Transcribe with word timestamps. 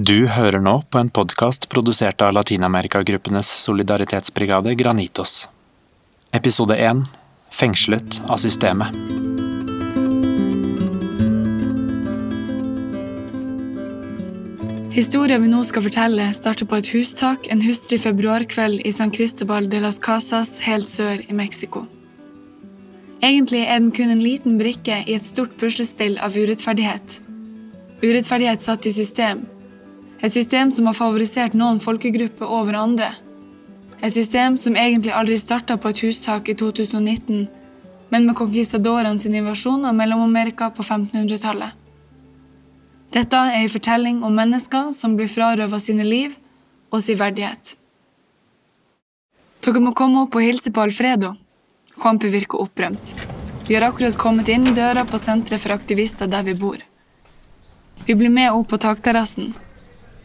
Du 0.00 0.30
hører 0.32 0.62
nå 0.64 0.78
på 0.88 0.96
en 0.96 1.10
podkast 1.12 1.66
produsert 1.68 2.22
av 2.24 2.30
latinamerikagruppenes 2.32 3.48
solidaritetsbrigade 3.66 4.72
Granitos. 4.80 5.42
Episode 6.32 6.78
1 6.80 7.02
Fengslet 7.52 8.22
av 8.24 8.40
systemet. 8.40 8.96
Historien 14.96 15.44
vi 15.44 15.52
nå 15.52 15.60
skal 15.68 15.84
fortelle, 15.90 16.30
starter 16.32 16.70
på 16.70 16.80
et 16.80 16.90
hustak 16.94 17.52
en 17.52 17.60
hustrig 17.60 18.00
februarkveld 18.06 18.80
i 18.88 18.96
San 18.96 19.12
Cristobal 19.12 19.68
de 19.68 19.84
las 19.84 20.00
Casas 20.00 20.62
helt 20.64 20.88
sør 20.88 21.20
i 21.28 21.36
Mexico. 21.44 21.84
Egentlig 23.20 23.66
er 23.66 23.76
den 23.76 23.92
kun 23.92 24.16
en 24.16 24.24
liten 24.24 24.56
brikke 24.56 25.02
i 25.04 25.20
et 25.20 25.28
stort 25.28 25.60
puslespill 25.60 26.16
av 26.24 26.40
urettferdighet. 26.40 27.20
Urettferdighet 28.00 28.70
satt 28.70 28.86
i 28.88 28.98
system. 29.04 29.50
Et 30.20 30.32
system 30.32 30.70
som 30.70 30.86
har 30.86 30.96
favorisert 30.96 31.54
noen 31.56 31.80
folkegrupper 31.80 32.44
over 32.44 32.76
andre. 32.76 33.08
Et 34.00 34.12
system 34.12 34.56
som 34.56 34.76
egentlig 34.76 35.12
aldri 35.16 35.38
starta 35.40 35.76
på 35.80 35.92
et 35.92 36.02
hustak 36.04 36.48
i 36.48 36.54
2019, 36.54 37.46
men 38.10 38.26
med 38.26 38.36
conquistadorenes 38.36 39.26
invasjon 39.26 39.84
av 39.88 39.94
Mellom-Amerika 39.96 40.70
på 40.76 40.82
1500-tallet. 40.82 41.76
Dette 43.10 43.36
er 43.36 43.58
en 43.58 43.72
fortelling 43.72 44.22
om 44.22 44.36
mennesker 44.36 44.92
som 44.94 45.16
blir 45.18 45.30
frarøvet 45.30 45.82
sine 45.82 46.04
liv 46.06 46.36
og 46.92 47.02
sin 47.02 47.18
verdighet. 47.18 47.76
Dere 49.64 49.82
må 49.82 49.92
komme 49.96 50.22
opp 50.24 50.36
og 50.36 50.44
hilse 50.44 50.72
på 50.72 50.84
Alfredo. 50.84 51.32
Juanpi 51.96 52.30
virker 52.32 52.62
opprømt. 52.62 53.16
Vi 53.66 53.76
har 53.76 53.88
akkurat 53.88 54.16
kommet 54.18 54.48
inn 54.48 54.68
døra 54.74 55.04
på 55.06 55.18
senteret 55.20 55.62
for 55.62 55.74
aktivister 55.74 56.30
der 56.30 56.46
vi 56.46 56.54
bor. 56.58 56.78
Vi 58.06 58.16
blir 58.16 58.32
med 58.32 58.52
opp 58.52 58.70
på 58.72 58.80
takterrassen. 58.80 59.52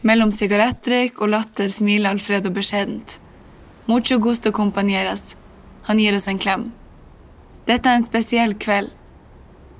Mellom 0.04 0.32
sigarettrøyk 0.34 1.22
og 1.22 1.30
latter 1.32 1.70
smiler 1.72 2.12
Alfredo 2.12 2.50
beskjedent. 2.52 3.20
Mucho 3.86 4.18
gusto 4.18 4.52
compañeras. 4.52 5.36
Han 5.88 5.98
gir 5.98 6.16
oss 6.16 6.28
en 6.28 6.38
klem. 6.38 6.72
Dette 7.66 7.88
er 7.88 8.00
en 8.00 8.04
spesiell 8.04 8.52
kveld. 8.60 8.90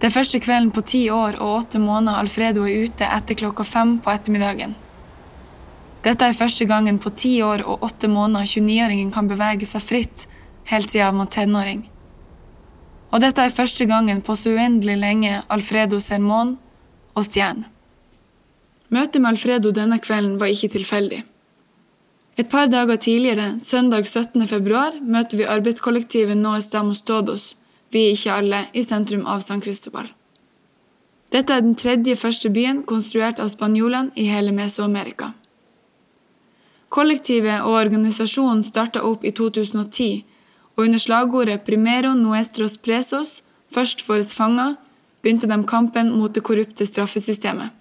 Det 0.00 0.08
er 0.08 0.14
første 0.14 0.40
kvelden 0.40 0.72
på 0.72 0.82
ti 0.84 1.02
år 1.10 1.36
og 1.40 1.60
åtte 1.60 1.80
måneder 1.80 2.20
Alfredo 2.20 2.64
er 2.64 2.86
ute 2.86 3.04
etter 3.04 3.38
klokka 3.42 3.64
fem 3.64 3.96
på 3.98 4.12
ettermiddagen. 4.12 4.74
Dette 6.04 6.24
er 6.24 6.38
første 6.38 6.64
gangen 6.70 6.98
på 7.02 7.10
ti 7.10 7.36
år 7.42 7.64
og 7.66 7.84
åtte 7.84 8.08
måneder 8.08 8.46
29-åringen 8.46 9.12
kan 9.12 9.28
bevege 9.28 9.68
seg 9.68 9.84
fritt 9.84 10.26
helt 10.70 10.90
siden 10.90 11.10
han 11.10 11.22
var 11.22 11.30
tenåring. 11.32 11.86
Og 13.12 13.22
dette 13.22 13.42
er 13.42 13.54
første 13.54 13.86
gangen 13.88 14.20
på 14.22 14.36
så 14.36 14.52
uendelig 14.56 14.98
lenge 15.00 15.40
Alfredo 15.48 16.00
ser 16.02 16.22
månen 16.22 16.58
og 17.14 17.24
stjernen. 17.24 17.66
Møtet 18.88 19.18
med 19.20 19.32
Alfredo 19.34 19.72
denne 19.74 19.98
kvelden 19.98 20.36
var 20.38 20.52
ikke 20.52 20.76
tilfeldig. 20.76 21.24
Et 22.38 22.48
par 22.48 22.66
dager 22.66 22.96
tidligere, 22.96 23.56
søndag 23.62 24.06
17. 24.06 24.46
februar, 24.46 24.92
møter 25.02 25.40
vi 25.40 25.48
arbeidskollektivet 25.48 26.36
Nå 26.36 26.52
Estamos 26.58 27.00
Todos, 27.02 27.56
vi 27.90 28.04
er 28.04 28.12
ikke 28.12 28.32
alle, 28.32 28.60
i 28.74 28.82
sentrum 28.84 29.24
av 29.26 29.40
San 29.40 29.62
Cristobal. 29.64 30.10
Dette 31.32 31.54
er 31.54 31.64
den 31.64 31.74
tredje 31.74 32.14
første 32.16 32.50
byen 32.52 32.82
konstruert 32.86 33.40
av 33.42 33.48
spanjolene 33.50 34.12
i 34.14 34.28
hele 34.30 34.52
Mesoamerika. 34.54 35.32
Kollektivet 36.88 37.64
og 37.64 37.80
organisasjonen 37.80 38.62
starta 38.62 39.02
opp 39.02 39.24
i 39.24 39.32
2010, 39.34 40.24
og 40.76 40.84
under 40.84 40.98
slagordet 40.98 41.64
'Primero 41.64 42.14
nuestros 42.14 42.78
presos', 42.78 43.42
først 43.74 44.08
våre 44.08 44.22
fanger, 44.22 44.76
begynte 45.22 45.48
de 45.48 45.64
kampen 45.64 46.12
mot 46.12 46.34
det 46.34 46.42
korrupte 46.42 46.86
straffesystemet. 46.86 47.75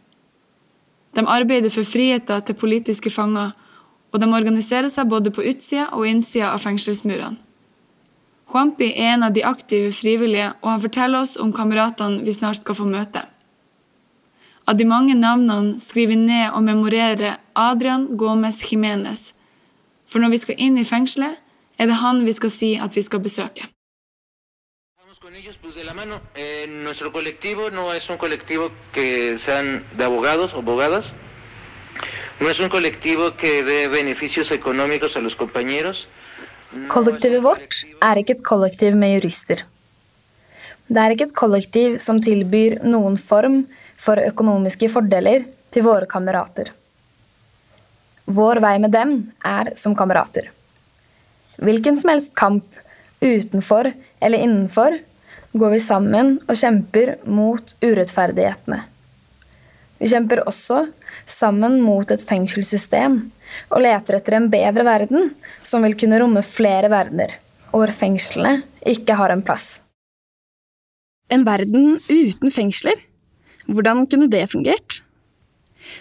De 1.15 1.23
arbeider 1.23 1.71
for 1.71 1.87
friheter 1.87 2.41
til 2.43 2.57
politiske 2.59 3.09
fanger, 3.09 3.53
og 4.11 4.21
de 4.21 4.27
organiserer 4.31 4.91
seg 4.91 5.09
både 5.11 5.31
på 5.31 5.43
utsida 5.43 5.89
og 5.95 6.07
innsida 6.07 6.51
av 6.53 6.63
fengselsmurene. 6.63 7.39
Juanpi 8.45 8.91
er 8.93 9.15
en 9.15 9.25
av 9.25 9.33
de 9.35 9.43
aktive 9.43 9.91
frivillige, 9.91 10.51
og 10.61 10.69
han 10.69 10.83
forteller 10.83 11.25
oss 11.25 11.33
om 11.41 11.53
kameratene 11.55 12.21
vi 12.23 12.35
snart 12.35 12.61
skal 12.61 12.77
få 12.77 12.85
møte. 12.87 13.25
Av 14.65 14.77
de 14.77 14.85
mange 14.87 15.15
navnene 15.17 15.81
skriver 15.81 16.13
vi 16.13 16.21
ned 16.21 16.53
og 16.53 16.63
memorerer 16.65 17.39
Adrian 17.57 18.07
Gomez 18.17 18.61
Jimenez, 18.65 19.33
for 20.05 20.21
når 20.21 20.35
vi 20.35 20.41
skal 20.43 20.61
inn 20.61 20.77
i 20.79 20.87
fengselet, 20.87 21.41
er 21.77 21.89
det 21.89 21.99
han 21.99 22.23
vi 22.23 22.33
skal 22.37 22.53
si 22.53 22.75
at 22.79 22.95
vi 22.95 23.03
skal 23.03 23.23
besøke. 23.25 23.67
Con 25.35 25.41
ellos 25.41 25.59
pues 25.61 25.75
de 25.75 25.83
la 25.83 25.93
mano. 25.93 26.21
Eh, 26.35 26.65
nuestro 26.83 27.11
colectivo 27.11 27.69
no 27.69 27.93
es 27.93 28.09
un 28.09 28.17
colectivo 28.17 28.71
que 28.93 29.37
sean 29.37 29.83
de 29.97 30.03
abogados 30.05 30.53
o 30.53 30.59
abogadas. 30.59 31.11
No 32.39 32.49
es 32.49 32.59
un 32.61 32.69
colectivo 32.69 33.35
que 33.35 33.61
dé 33.63 33.89
beneficios 33.89 34.51
económicos 34.51 35.17
a 35.17 35.19
los 35.19 35.35
compañeros. 35.35 36.07
No 36.73 36.87
Kollektivet 36.87 37.41
vårt 37.43 37.83
er 38.01 38.19
ikke 38.21 38.35
et 38.37 38.43
kollektiv 38.47 38.95
med 38.95 39.11
jurister. 39.17 39.65
Det 40.87 41.01
er 41.03 41.15
ikke 41.15 41.27
et 41.27 41.35
kollektiv 41.35 41.97
som 41.99 42.21
tilbyr 42.23 42.77
noen 42.83 43.17
form 43.19 43.65
for 43.97 44.21
økonomiske 44.23 44.87
fordeler 44.93 45.49
til 45.69 45.83
våre 45.83 46.07
kamerater. 46.07 46.71
Vår 48.25 48.61
vei 48.63 48.77
med 48.79 48.95
dem 48.95 49.17
er 49.43 49.73
som 49.75 49.97
kamerater. 49.99 50.47
Hvilken 51.59 51.99
som 51.99 52.13
helst 52.13 52.31
kamp, 52.39 52.63
utenfor 53.19 53.91
eller 54.21 54.39
innenfor, 54.47 54.95
går 55.55 55.71
vi 55.75 55.79
sammen 55.79 56.35
og 56.49 56.57
kjemper 56.59 57.15
mot 57.31 57.75
urettferdighetene. 57.83 58.81
Vi 60.01 60.09
kjemper 60.11 60.43
også 60.43 60.81
sammen 61.25 61.79
mot 61.83 62.09
et 62.11 62.23
fengselssystem 62.27 63.21
og 63.69 63.81
leter 63.85 64.17
etter 64.17 64.35
en 64.35 64.49
bedre 64.51 64.83
verden 64.87 65.31
som 65.63 65.85
vil 65.85 65.95
kunne 65.99 66.19
romme 66.19 66.43
flere 66.43 66.91
verdener, 66.91 67.37
og 67.71 67.85
hvor 67.85 67.95
fengslene 67.95 68.57
ikke 68.85 69.15
har 69.15 69.31
en 69.31 69.43
plass. 69.45 69.79
En 71.31 71.45
verden 71.47 71.95
uten 72.11 72.51
fengsler? 72.53 72.99
Hvordan 73.65 74.03
kunne 74.11 74.29
det 74.29 74.43
fungert? 74.51 74.99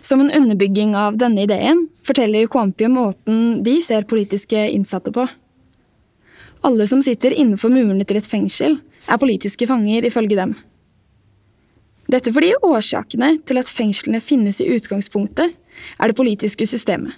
Som 0.04 0.20
en 0.20 0.32
underbygging 0.32 0.96
av 0.98 1.16
denne 1.20 1.46
ideen 1.46 1.86
forteller 2.04 2.48
KMP 2.50 2.88
måten 2.92 3.62
de 3.64 3.78
ser 3.84 4.08
politiske 4.08 4.66
innsatte 4.74 5.12
på. 5.14 5.24
Alle 6.64 6.88
som 6.88 7.02
sitter 7.04 7.32
innenfor 7.36 7.72
murene 7.72 8.04
til 8.08 8.18
et 8.18 8.28
fengsel, 8.28 8.78
er 9.08 9.20
politiske 9.20 9.68
fanger, 9.68 10.06
ifølge 10.08 10.38
dem. 10.38 10.54
Dette 12.10 12.32
fordi 12.34 12.52
årsakene 12.64 13.38
til 13.48 13.60
at 13.60 13.70
fengslene 13.72 14.20
finnes 14.20 14.60
i 14.60 14.68
utgangspunktet, 14.74 15.54
er 15.98 16.10
det 16.10 16.16
politiske 16.18 16.66
systemet. 16.68 17.16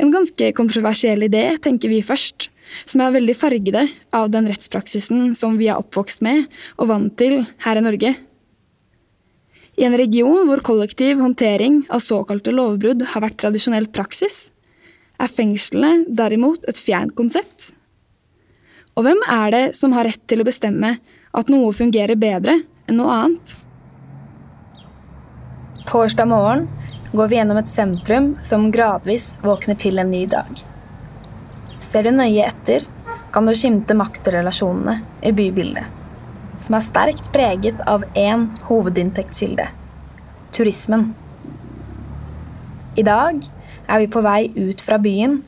En 0.00 0.12
ganske 0.12 0.52
kontroversiell 0.56 1.26
idé, 1.26 1.44
tenker 1.60 1.90
vi 1.92 2.00
først, 2.00 2.48
som 2.88 3.02
er 3.04 3.12
veldig 3.18 3.34
fargede 3.36 3.82
av 4.16 4.30
den 4.32 4.48
rettspraksisen 4.48 5.34
som 5.36 5.58
vi 5.60 5.68
er 5.68 5.80
oppvokst 5.80 6.22
med 6.24 6.46
og 6.78 6.88
vant 6.92 7.16
til 7.20 7.42
her 7.66 7.80
i 7.80 7.84
Norge. 7.84 8.14
I 9.80 9.86
en 9.86 9.96
region 9.96 10.48
hvor 10.48 10.62
kollektiv 10.64 11.20
håndtering 11.20 11.82
av 11.92 12.02
såkalte 12.04 12.54
lovbrudd 12.54 13.04
har 13.12 13.24
vært 13.24 13.38
tradisjonell 13.42 13.90
praksis, 13.92 14.48
er 15.20 15.28
fengslene 15.28 16.06
derimot 16.08 16.64
et 16.70 16.80
fjernt 16.80 17.14
konsept. 17.16 17.70
Og 19.00 19.06
hvem 19.06 19.22
er 19.32 19.52
det 19.54 19.62
som 19.78 19.94
har 19.96 20.04
rett 20.04 20.20
til 20.28 20.42
å 20.42 20.44
bestemme 20.44 20.90
at 21.32 21.48
noe 21.48 21.70
fungerer 21.72 22.18
bedre 22.20 22.58
enn 22.84 22.98
noe 23.00 23.14
annet? 23.16 23.54
Torsdag 25.88 26.28
morgen 26.28 26.66
går 27.14 27.30
vi 27.30 27.38
gjennom 27.38 27.62
et 27.62 27.70
sentrum 27.70 28.28
som 28.44 28.68
gradvis 28.68 29.30
våkner 29.40 29.80
til 29.80 30.02
en 30.02 30.12
ny 30.12 30.26
dag. 30.28 30.52
Ser 31.80 32.04
du 32.04 32.12
nøye 32.12 32.44
etter, 32.44 32.84
kan 33.32 33.48
du 33.48 33.54
skimte 33.56 33.96
maktrelasjonene 33.96 34.98
i 35.24 35.32
bybildet, 35.32 35.88
som 36.60 36.76
er 36.76 36.84
sterkt 36.84 37.32
preget 37.32 37.80
av 37.88 38.04
én 38.12 38.50
hovedinntektskilde 38.68 39.70
turismen. 40.52 41.14
I 43.00 43.08
dag 43.08 43.40
er 43.88 44.04
vi 44.04 44.12
på 44.12 44.20
vei 44.28 44.42
ut 44.60 44.84
fra 44.84 45.00
byen 45.00 45.40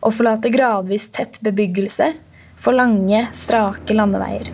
og 0.00 0.14
forlater 0.16 0.56
gradvis 0.56 1.10
tett 1.12 1.44
bebyggelse 1.44 2.14
for 2.64 2.72
lange, 2.72 3.26
strake 3.36 3.92
landeveier. 3.94 4.48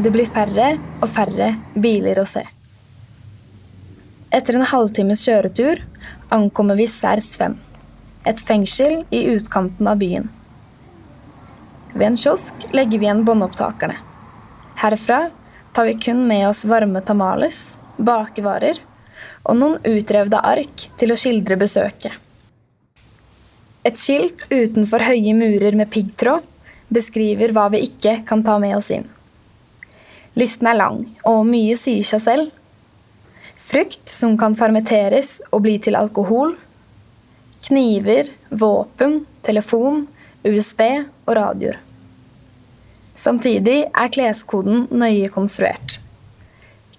Det 0.00 0.08
blir 0.14 0.24
færre 0.24 0.70
og 1.02 1.08
færre 1.12 1.50
biler 1.76 2.22
å 2.22 2.24
se. 2.28 2.46
Etter 4.32 4.56
en 4.56 4.64
halvtimes 4.70 5.26
kjøretur 5.26 5.82
ankommer 6.32 6.78
vi 6.78 6.86
Sers 6.88 7.34
5, 7.36 7.58
et 8.30 8.40
fengsel 8.48 9.02
i 9.12 9.26
utkanten 9.34 9.90
av 9.90 10.00
byen. 10.00 10.30
Ved 11.92 12.06
en 12.06 12.16
kiosk 12.16 12.64
legger 12.72 13.02
vi 13.02 13.10
igjen 13.10 13.26
båndopptakerne. 13.28 13.98
Herfra 14.80 15.20
tar 15.76 15.90
vi 15.90 15.98
kun 16.00 16.24
med 16.30 16.46
oss 16.48 16.64
varme 16.64 17.04
tamales, 17.04 17.74
bakevarer 17.98 18.80
og 19.44 19.60
noen 19.60 19.78
utrevde 19.84 20.40
ark 20.54 20.88
til 20.96 21.12
å 21.12 21.20
skildre 21.20 21.60
besøket. 21.60 22.29
Et 23.86 23.96
skilt 23.96 24.42
utenfor 24.52 25.00
høye 25.06 25.32
murer 25.36 25.76
med 25.78 25.88
piggtråd 25.92 26.44
beskriver 26.92 27.54
hva 27.56 27.70
vi 27.72 27.84
ikke 27.86 28.18
kan 28.28 28.42
ta 28.44 28.58
med 28.60 28.76
oss 28.76 28.90
inn. 28.92 29.06
Listen 30.36 30.68
er 30.70 30.76
lang, 30.76 31.04
og 31.26 31.46
mye 31.48 31.76
sier 31.78 32.04
seg 32.06 32.22
selv. 32.22 32.50
Frukt 33.60 34.12
som 34.12 34.36
kan 34.40 34.56
fermenteres 34.58 35.38
og 35.50 35.64
bli 35.64 35.78
til 35.82 35.96
alkohol. 35.98 36.54
Kniver, 37.66 38.30
våpen, 38.50 39.24
telefon, 39.46 40.04
USB 40.44 40.82
og 41.26 41.34
radioer. 41.36 41.80
Samtidig 43.16 43.82
er 43.88 44.12
kleskoden 44.12 44.86
nøye 44.92 45.28
konstruert. 45.32 45.98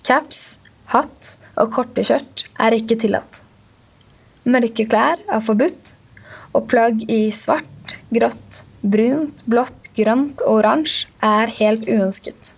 Caps, 0.06 0.60
hatt 0.94 1.38
og 1.62 1.72
korte 1.74 2.04
skjørt 2.06 2.46
er 2.62 2.76
ikke 2.78 2.98
tillatt. 3.02 3.42
Mørke 4.46 4.86
klær 4.90 5.22
er 5.30 5.42
forbudt, 5.46 5.96
og 6.54 6.68
plagg 6.72 7.04
i 7.12 7.24
svart, 7.36 7.98
grått, 8.14 8.64
brunt, 8.82 9.44
blått, 9.46 9.92
grønt 9.98 10.42
og 10.46 10.62
oransje 10.62 11.10
er 11.26 11.52
helt 11.60 11.88
uønsket. 11.90 12.54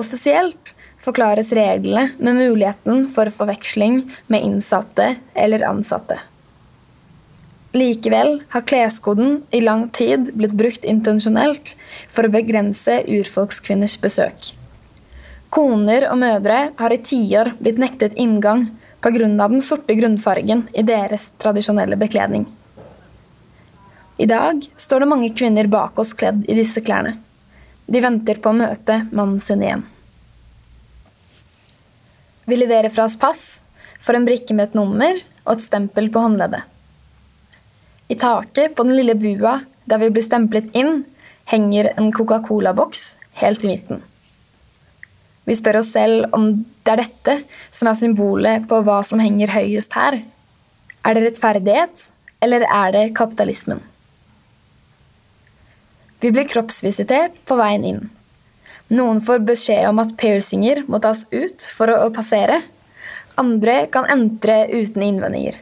Offisielt 0.00 0.74
forklares 0.98 1.52
reglene 1.56 2.10
med 2.18 2.38
muligheten 2.40 3.06
for 3.12 3.30
forveksling 3.30 4.02
med 4.32 4.46
innsatte 4.46 5.14
eller 5.34 5.66
ansatte. 5.68 6.18
Likevel 7.74 8.36
har 8.54 8.62
kleskoden 8.70 9.40
i 9.50 9.60
lang 9.60 9.88
tid 9.90 10.30
blitt 10.38 10.54
brukt 10.54 10.84
intensjonelt 10.86 11.74
for 12.06 12.26
å 12.26 12.30
begrense 12.30 13.00
urfolkskvinners 13.10 13.96
besøk. 14.02 14.52
Koner 15.54 16.06
og 16.10 16.20
mødre 16.22 16.60
har 16.78 16.94
i 16.94 17.00
tiår 17.02 17.52
blitt 17.58 17.80
nektet 17.82 18.14
inngang 18.18 18.68
pga. 19.04 19.48
den 19.48 19.60
sorte 19.60 19.94
grunnfargen 19.94 20.68
i 20.72 20.82
deres 20.82 21.32
tradisjonelle 21.38 21.96
bekledning. 21.96 22.46
I 24.16 24.26
dag 24.26 24.62
står 24.76 25.00
det 25.00 25.08
mange 25.10 25.28
kvinner 25.36 25.66
bak 25.66 25.98
oss 25.98 26.14
kledd 26.14 26.44
i 26.48 26.56
disse 26.56 26.80
klærne. 26.80 27.18
De 27.86 28.00
venter 28.00 28.40
på 28.40 28.48
å 28.48 28.56
møte 28.56 29.02
mannen 29.12 29.40
sin 29.44 29.62
igjen. 29.62 29.82
Vi 32.48 32.56
leverer 32.56 32.88
fra 32.88 33.04
oss 33.04 33.18
pass, 33.20 33.42
får 34.00 34.16
en 34.16 34.28
brikke 34.28 34.56
med 34.56 34.70
et 34.70 34.78
nummer 34.78 35.20
og 35.44 35.52
et 35.56 35.66
stempel 35.66 36.08
på 36.12 36.24
håndleddet. 36.24 36.64
I 38.08 38.16
taket 38.16 38.72
på 38.76 38.88
den 38.88 38.96
lille 38.96 39.18
bua 39.20 39.58
der 39.84 40.00
vi 40.00 40.12
blir 40.14 40.24
stemplet 40.24 40.72
inn, 40.72 41.02
henger 41.44 41.90
en 41.98 42.12
Coca-Cola-boks 42.12 43.06
helt 43.42 43.64
i 43.64 43.74
midten. 43.74 44.00
Vi 45.44 45.56
spør 45.56 45.80
oss 45.82 45.92
selv 45.92 46.28
om 46.36 46.50
det 46.84 46.92
er 46.94 47.02
dette 47.02 47.38
som 47.70 47.88
er 47.90 47.98
symbolet 47.98 48.68
på 48.68 48.80
hva 48.84 49.00
som 49.04 49.20
henger 49.20 49.52
høyest 49.52 49.96
her. 49.96 50.20
Er 51.04 51.16
det 51.16 51.26
rettferdighet, 51.26 52.08
eller 52.44 52.64
er 52.64 52.94
det 52.96 53.04
kapitalismen? 53.16 53.82
Vi 56.24 56.30
blir 56.32 56.48
kroppsvisitert 56.48 57.36
på 57.44 57.58
veien 57.60 57.84
inn. 57.84 58.04
Noen 58.94 59.20
får 59.20 59.42
beskjed 59.44 59.84
om 59.88 60.00
at 60.00 60.14
piercinger 60.20 60.82
må 60.88 61.00
tas 61.04 61.26
ut 61.32 61.66
for 61.76 61.92
å 61.92 62.08
passere. 62.14 62.62
Andre 63.40 63.82
kan 63.92 64.08
entre 64.12 64.62
uten 64.72 65.04
innvendinger. 65.04 65.58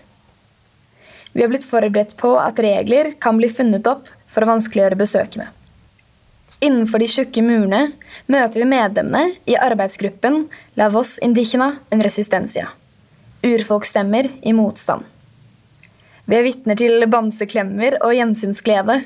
Vi 1.32 1.42
har 1.42 1.50
blitt 1.50 1.66
forberedt 1.66 2.14
på 2.20 2.34
at 2.38 2.60
regler 2.62 3.14
kan 3.18 3.38
bli 3.40 3.50
funnet 3.50 3.86
opp 3.88 4.10
for 4.30 4.44
å 4.44 4.52
vanskeliggjøre 4.52 4.98
besøkende. 5.00 5.48
Innenfor 6.62 7.02
de 7.02 7.08
tjukke 7.10 7.42
murene 7.42 7.88
møter 8.30 8.62
vi 8.62 8.68
medlemmene 8.70 9.32
i 9.50 9.56
arbeidsgruppen 9.58 10.44
La 10.78 10.86
Voss 10.94 11.16
Indígena 11.18 11.72
en 11.90 12.02
Resistencia. 12.06 12.68
Urfolksstemmer 13.42 14.28
i 14.46 14.52
motstand. 14.54 15.02
Vi 16.30 16.36
er 16.38 16.46
vitner 16.46 16.78
til 16.78 17.02
bamseklemmer 17.10 17.96
og 17.98 18.14
gjensynsglede. 18.14 19.00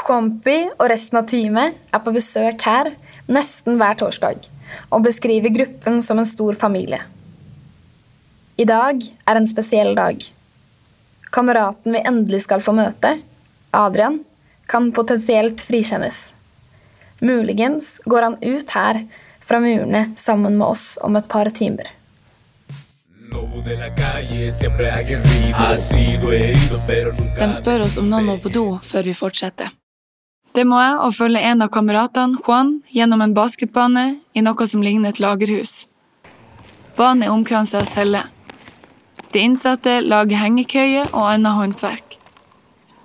Juanpi 0.00 0.56
og 0.78 0.86
resten 0.88 1.20
av 1.20 1.28
teamet 1.28 1.76
er 1.92 2.02
på 2.06 2.14
besøk 2.16 2.64
her 2.64 2.94
nesten 3.28 3.76
hver 3.76 4.00
torsdag 4.00 4.48
og 4.88 5.04
beskriver 5.04 5.52
gruppen 5.52 6.00
som 6.04 6.22
en 6.22 6.28
stor 6.28 6.56
familie. 6.56 7.02
I 8.56 8.64
dag 8.64 9.04
er 9.28 9.36
en 9.36 9.50
spesiell 9.50 9.92
dag. 9.98 10.24
Kameraten 11.36 11.92
vi 11.92 12.00
endelig 12.00 12.46
skal 12.46 12.64
få 12.64 12.72
møte, 12.72 13.18
Adrian, 13.76 14.22
kan 14.68 14.88
potensielt 14.96 15.60
frikjennes. 15.68 16.30
Muligens 17.20 18.00
går 18.04 18.22
han 18.22 18.36
ut 18.42 18.70
her 18.70 19.00
fra 19.42 19.60
murene 19.60 20.12
sammen 20.16 20.58
med 20.58 20.66
oss 20.66 20.98
om 21.02 21.16
et 21.16 21.28
par 21.28 21.50
timer. 21.50 21.90
De 27.38 27.50
spør 27.52 27.84
oss 27.84 27.98
om 27.98 28.08
noen 28.08 28.30
må 28.30 28.38
på 28.38 28.52
do 28.54 28.64
før 28.86 29.10
vi 29.10 29.14
fortsetter. 29.18 29.74
Det 30.54 30.64
må 30.66 30.78
jeg 30.80 30.96
og 31.04 31.14
følge 31.14 31.42
en 31.50 31.62
av 31.62 31.70
kameratene, 31.74 32.38
Juan, 32.40 32.78
gjennom 32.94 33.20
en 33.22 33.34
basketbane 33.36 34.06
i 34.34 34.42
noe 34.42 34.66
som 34.66 34.82
ligner 34.82 35.12
et 35.12 35.20
lagerhus. 35.22 35.86
Banen 36.96 37.26
er 37.26 37.34
omkranset 37.34 37.82
av 37.82 37.86
celler. 37.90 38.26
De 39.34 39.44
innsatte 39.44 40.00
lager 40.00 40.40
hengekøyer 40.40 41.12
og 41.12 41.28
annet 41.34 41.58
håndverk. 41.58 42.18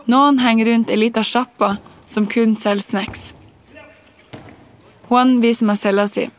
Noen 0.09 0.39
henger 0.39 0.71
rundt 0.71 0.91
ei 0.91 0.97
lita 1.01 1.23
sjappa 1.23 1.75
som 2.09 2.25
kun 2.29 2.55
selger 2.59 2.87
snacks. 2.87 3.33
Juan 5.09 5.39
viser 5.43 5.67
meg 5.67 5.79
cella 5.81 6.07
si. 6.07 6.29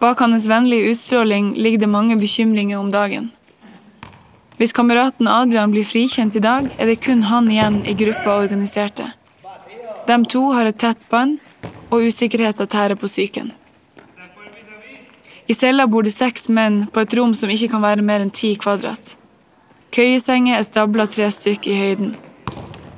Bak 0.00 0.20
hans 0.20 0.48
vennlige 0.48 0.90
utstråling 0.92 1.54
ligger 1.54 1.78
det 1.78 1.90
mange 1.92 2.16
bekymringer 2.20 2.78
om 2.78 2.90
dagen. 2.90 3.30
Hvis 4.56 4.72
kameraten 4.72 5.28
Adrian 5.28 5.70
blir 5.70 5.84
frikjent 5.84 6.36
i 6.36 6.42
dag, 6.44 6.68
er 6.78 6.86
det 6.86 7.00
kun 7.04 7.22
han 7.28 7.50
igjen 7.50 7.82
i 7.86 7.94
gruppa 7.94 8.38
organiserte. 8.40 9.04
De 10.06 10.16
to 10.24 10.42
har 10.52 10.68
et 10.68 10.78
tett 10.78 11.08
bånd, 11.10 11.38
og 11.90 12.08
usikkerheten 12.08 12.66
tærer 12.66 12.96
på 12.98 13.08
psyken. 13.10 13.52
I 15.46 15.54
cella 15.54 15.86
bor 15.86 16.02
det 16.02 16.14
seks 16.14 16.48
menn 16.48 16.86
på 16.90 17.04
et 17.04 17.14
rom 17.14 17.34
som 17.38 17.50
ikke 17.52 17.70
kan 17.74 17.84
være 17.84 18.02
mer 18.02 18.24
enn 18.24 18.32
ti 18.34 18.54
kvadrat. 18.58 19.16
Køyesenger 19.94 20.58
er 20.58 20.66
stabla 20.66 21.06
tre 21.06 21.28
stykk 21.30 21.68
i 21.70 21.76
høyden. 21.78 22.16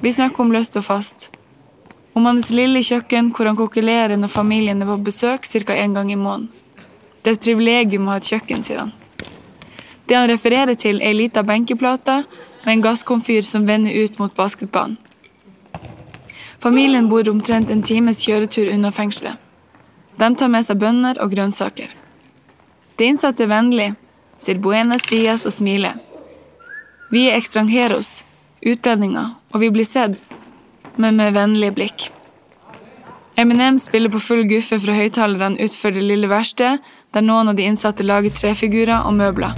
Vi 0.00 0.12
snakker 0.14 0.44
om 0.44 0.54
løst 0.54 0.78
og 0.80 0.86
fast. 0.86 1.28
Om 2.14 2.26
hans 2.26 2.50
lille 2.50 2.82
kjøkken 2.82 3.32
hvor 3.34 3.50
han 3.50 3.58
kokkelerer 3.58 4.16
når 4.16 4.32
familien 4.32 4.82
er 4.82 4.88
på 4.88 4.96
besøk 5.10 5.44
ca. 5.46 5.74
én 5.74 5.94
gang 5.94 6.12
i 6.12 6.16
måneden. 6.16 6.48
Det 7.22 7.30
er 7.30 7.36
et 7.36 7.44
privilegium 7.44 8.06
å 8.06 8.14
ha 8.14 8.16
et 8.16 8.30
kjøkken, 8.30 8.62
sier 8.62 8.78
han. 8.78 8.92
Det 10.08 10.16
han 10.16 10.30
refererer 10.30 10.74
til, 10.74 11.02
er 11.02 11.10
ei 11.10 11.14
lita 11.14 11.42
benkeplate 11.42 12.22
med 12.64 12.72
en 12.72 12.82
gasskomfyr 12.82 13.42
som 13.42 13.66
vender 13.66 13.92
ut 13.92 14.18
mot 14.18 14.34
basketbanen. 14.34 14.96
Familien 16.62 17.08
bor 17.08 17.28
omtrent 17.30 17.70
en 17.70 17.82
times 17.82 18.24
kjøretur 18.24 18.72
unna 18.72 18.90
fengselet. 18.90 19.36
De 20.18 20.28
tar 20.34 20.50
med 20.50 20.66
seg 20.66 20.80
bønner 20.80 21.20
og 21.22 21.30
grønnsaker. 21.30 21.92
De 22.98 23.06
innsatte 23.06 23.44
er 23.44 23.52
vennlige, 23.52 23.94
sier 24.42 24.58
Buenas 24.58 25.04
Dias 25.06 25.46
og 25.46 25.54
smiler. 25.54 25.94
Vi 27.12 27.28
er 27.28 27.38
extranjeros, 27.38 28.24
utlendinger, 28.66 29.36
og 29.54 29.62
vi 29.62 29.70
blir 29.70 29.86
sett, 29.86 30.18
men 30.98 31.16
med 31.16 31.34
vennlige 31.36 31.74
blikk. 31.78 32.08
Eminem 33.38 33.78
spiller 33.78 34.10
på 34.10 34.20
full 34.20 34.44
guffe 34.50 34.80
fra 34.82 34.96
høyttalerne 34.98 35.62
utenfor 35.62 35.94
det 35.94 36.04
lille 36.04 36.30
verkstedet, 36.30 36.82
der 37.14 37.24
noen 37.24 37.52
av 37.52 37.58
de 37.58 37.68
innsatte 37.70 38.06
lager 38.06 38.34
trefigurer 38.34 39.06
og 39.06 39.14
møbler. 39.20 39.54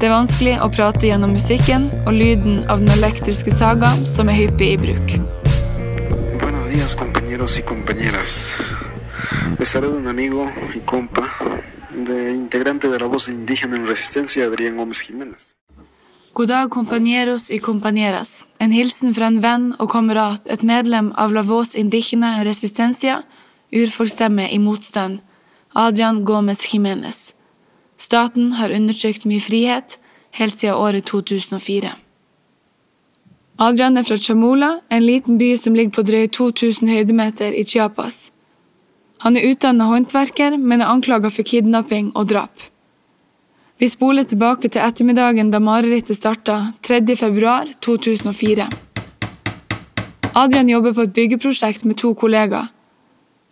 Det 0.00 0.08
er 0.08 0.16
vanskelig 0.16 0.56
å 0.58 0.70
prate 0.74 1.06
gjennom 1.06 1.36
musikken 1.38 1.86
og 2.02 2.16
lyden 2.16 2.64
av 2.66 2.82
den 2.82 2.90
elektriske 2.98 3.54
saga 3.54 3.94
som 4.08 4.32
er 4.32 4.42
hyppig 4.42 4.74
i 4.74 4.80
bruk 4.82 5.20
días 6.72 6.96
compañeros 6.96 7.58
y 7.58 7.62
compañeras. 7.62 8.56
Les 9.58 9.68
saluda 9.68 9.96
un 9.98 10.08
amigo 10.08 10.50
y 10.74 10.80
compa, 10.80 11.22
de 11.94 12.30
integrante 12.30 12.88
de 12.88 12.98
la 12.98 13.06
voz 13.06 13.28
indígena 13.28 13.76
en 13.76 13.86
resistencia, 13.86 14.46
Adrián 14.46 14.76
Jiménez. 14.92 15.54
God 16.34 16.48
dag, 16.48 16.70
compañeros 16.70 17.50
y 17.50 17.58
compañeras. 17.58 18.46
En 18.58 18.72
hilsen 18.72 19.12
fra 19.14 19.26
en 19.26 19.40
venn 19.40 19.74
og 19.78 19.90
kamerat, 19.92 20.46
et 20.48 20.62
medlem 20.64 21.10
av 21.20 21.34
La 21.36 21.42
Voz 21.44 21.74
Indigena 21.76 22.38
en 22.38 22.46
Resistencia, 22.48 23.18
urfolksstemme 23.68 24.46
i 24.48 24.58
motstand, 24.58 25.20
Adrian 25.74 26.24
Gomez 26.24 26.64
Jiménez. 26.72 27.34
Staten 27.98 28.52
har 28.56 28.72
undertrykt 28.72 29.28
mye 29.28 29.44
frihet 29.44 29.98
helt 30.40 30.56
siden 30.56 30.80
året 30.80 31.04
2004. 31.04 31.92
Adrian 33.58 34.00
er 34.00 34.08
fra 34.08 34.16
Chamula, 34.16 34.78
en 34.88 35.04
liten 35.04 35.36
by 35.36 35.52
som 35.60 35.76
ligger 35.76 35.98
på 35.98 36.08
drøye 36.08 36.32
2000 36.32 36.88
høydemeter 36.88 37.52
i 37.52 37.66
Chiapas. 37.68 38.30
Han 39.20 39.36
er 39.36 39.52
utdannet 39.52 39.86
håndverker, 39.86 40.56
men 40.56 40.80
er 40.80 40.96
anklaget 40.96 41.36
for 41.36 41.44
kidnapping 41.44 42.14
og 42.16 42.32
drap. 42.32 42.71
Vi 43.82 43.88
spoler 43.90 44.22
tilbake 44.22 44.68
til 44.70 44.78
ettermiddagen 44.78 45.48
da 45.50 45.58
marerittet 45.58 46.14
starta, 46.14 46.54
3.2.2004. 46.86 48.66
Adrian 50.38 50.68
jobber 50.70 50.94
på 50.94 51.06
et 51.08 51.14
byggeprosjekt 51.16 51.82
med 51.90 51.98
to 51.98 52.12
kollegaer. 52.14 52.68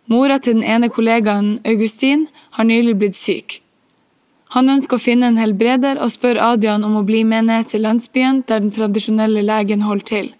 Mora 0.07 0.37
til 0.39 0.55
den 0.55 0.63
ene 0.63 0.87
kollegaen, 0.89 1.59
Augustin, 1.67 2.23
har 2.55 2.63
nylig 2.63 2.95
blitt 3.01 3.19
syk. 3.19 3.57
Han 4.55 4.71
ønsker 4.71 4.95
å 4.95 5.03
finne 5.03 5.27
en 5.33 5.41
helbreder 5.41 5.99
og 5.99 6.13
spør 6.15 6.39
Adrian 6.45 6.87
om 6.87 6.95
å 7.01 7.03
bli 7.03 7.25
med 7.27 7.49
ned 7.51 7.67
til 7.73 7.83
landsbyen 7.83 8.45
der 8.47 8.63
den 8.63 8.71
tradisjonelle 8.71 9.43
legen 9.43 9.83
holder 9.83 10.09
til. 10.13 10.31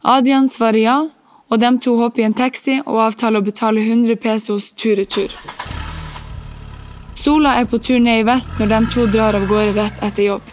Adrian 0.00 0.48
svarer 0.48 0.80
ja, 0.80 0.96
og 1.52 1.60
de 1.60 1.76
to 1.76 1.98
hopper 2.00 2.24
i 2.24 2.30
en 2.30 2.40
taxi 2.40 2.80
og 2.86 3.04
avtaler 3.10 3.44
å 3.44 3.48
betale 3.52 3.84
100 3.84 4.16
pesos 4.16 4.72
tur-retur. 4.72 5.28
Sola 7.22 7.52
er 7.60 7.68
på 7.70 7.78
tur 7.78 8.00
ned 8.02 8.22
i 8.22 8.26
vest 8.26 8.56
når 8.58 8.70
de 8.72 8.78
to 8.90 9.04
drar 9.06 9.36
av 9.38 9.44
gårde 9.46 9.76
rett 9.76 10.00
etter 10.02 10.24
jobb. 10.26 10.46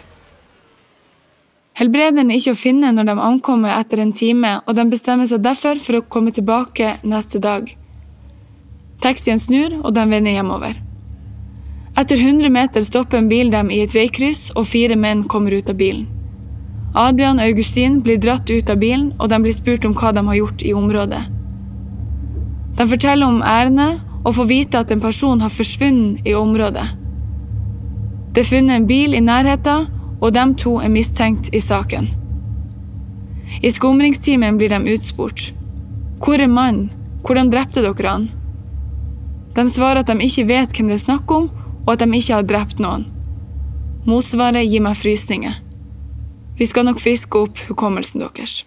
Helbrederen 1.80 2.28
er 2.30 2.38
ikke 2.38 2.52
å 2.54 2.58
finne 2.60 2.92
når 2.94 3.08
de 3.08 3.14
ankommer 3.26 3.72
etter 3.74 4.02
en 4.02 4.12
time, 4.14 4.52
og 4.68 4.76
de 4.78 4.84
bestemmer 4.92 5.26
seg 5.26 5.42
derfor 5.42 5.80
for 5.82 5.98
å 5.98 6.04
komme 6.14 6.30
tilbake 6.36 6.92
neste 7.02 7.40
dag. 7.42 7.72
Taxien 9.02 9.40
snur, 9.42 9.80
og 9.80 9.94
de 9.96 10.04
vender 10.12 10.36
hjemover. 10.36 10.76
Etter 11.98 12.20
100 12.20 12.52
meter 12.54 12.84
stopper 12.86 13.18
en 13.18 13.30
bil 13.32 13.50
dem 13.50 13.72
i 13.74 13.80
et 13.82 13.94
veikryss, 13.96 14.50
og 14.54 14.68
fire 14.70 14.98
menn 15.00 15.24
kommer 15.24 15.56
ut 15.56 15.72
av 15.72 15.78
bilen. 15.80 16.04
Adrian 16.94 17.40
og 17.40 17.50
Augustin 17.50 17.98
blir 18.04 18.20
dratt 18.22 18.50
ut 18.50 18.70
av 18.70 18.78
bilen, 18.78 19.10
og 19.18 19.32
de 19.32 19.40
blir 19.42 19.56
spurt 19.56 19.88
om 19.88 19.96
hva 19.96 20.12
de 20.14 20.22
har 20.28 20.38
gjort 20.38 20.62
i 20.62 20.76
området. 20.76 21.24
De 22.78 22.86
forteller 22.92 23.26
om 23.26 23.42
ærendet 23.42 24.06
og 24.24 24.34
får 24.36 24.48
vite 24.48 24.80
at 24.80 24.90
en 24.90 25.00
person 25.00 25.40
har 25.40 25.52
forsvunnet 25.52 26.26
i 26.28 26.34
området. 26.34 26.86
Det 28.34 28.44
er 28.44 28.50
funnet 28.50 28.76
en 28.76 28.86
bil 28.86 29.14
i 29.14 29.22
nærheten, 29.24 29.88
og 30.20 30.34
de 30.36 30.44
to 30.54 30.76
er 30.80 30.92
mistenkt 30.92 31.48
i 31.56 31.60
saken. 31.60 32.10
I 33.62 33.70
skumringstimen 33.70 34.58
blir 34.58 34.70
de 34.70 34.94
utspurt. 34.94 35.50
Hvor 36.20 36.40
er 36.40 36.48
mannen? 36.48 36.90
Hvordan 37.24 37.50
drepte 37.50 37.82
dere 37.84 38.08
han? 38.08 38.28
De 39.56 39.68
svarer 39.68 40.04
at 40.04 40.08
de 40.08 40.24
ikke 40.24 40.46
vet 40.48 40.76
hvem 40.76 40.88
det 40.88 41.00
er 41.00 41.04
snakk 41.04 41.32
om, 41.34 41.50
og 41.86 41.92
at 41.92 42.04
de 42.04 42.16
ikke 42.16 42.36
har 42.36 42.46
drept 42.46 42.80
noen. 42.80 43.08
Motsvaret 44.06 44.68
gir 44.68 44.84
meg 44.84 44.96
frysninger. 44.96 45.56
Vi 46.56 46.68
skal 46.68 46.86
nok 46.86 47.00
friske 47.00 47.40
opp 47.40 47.60
hukommelsen 47.68 48.22
deres. 48.22 48.60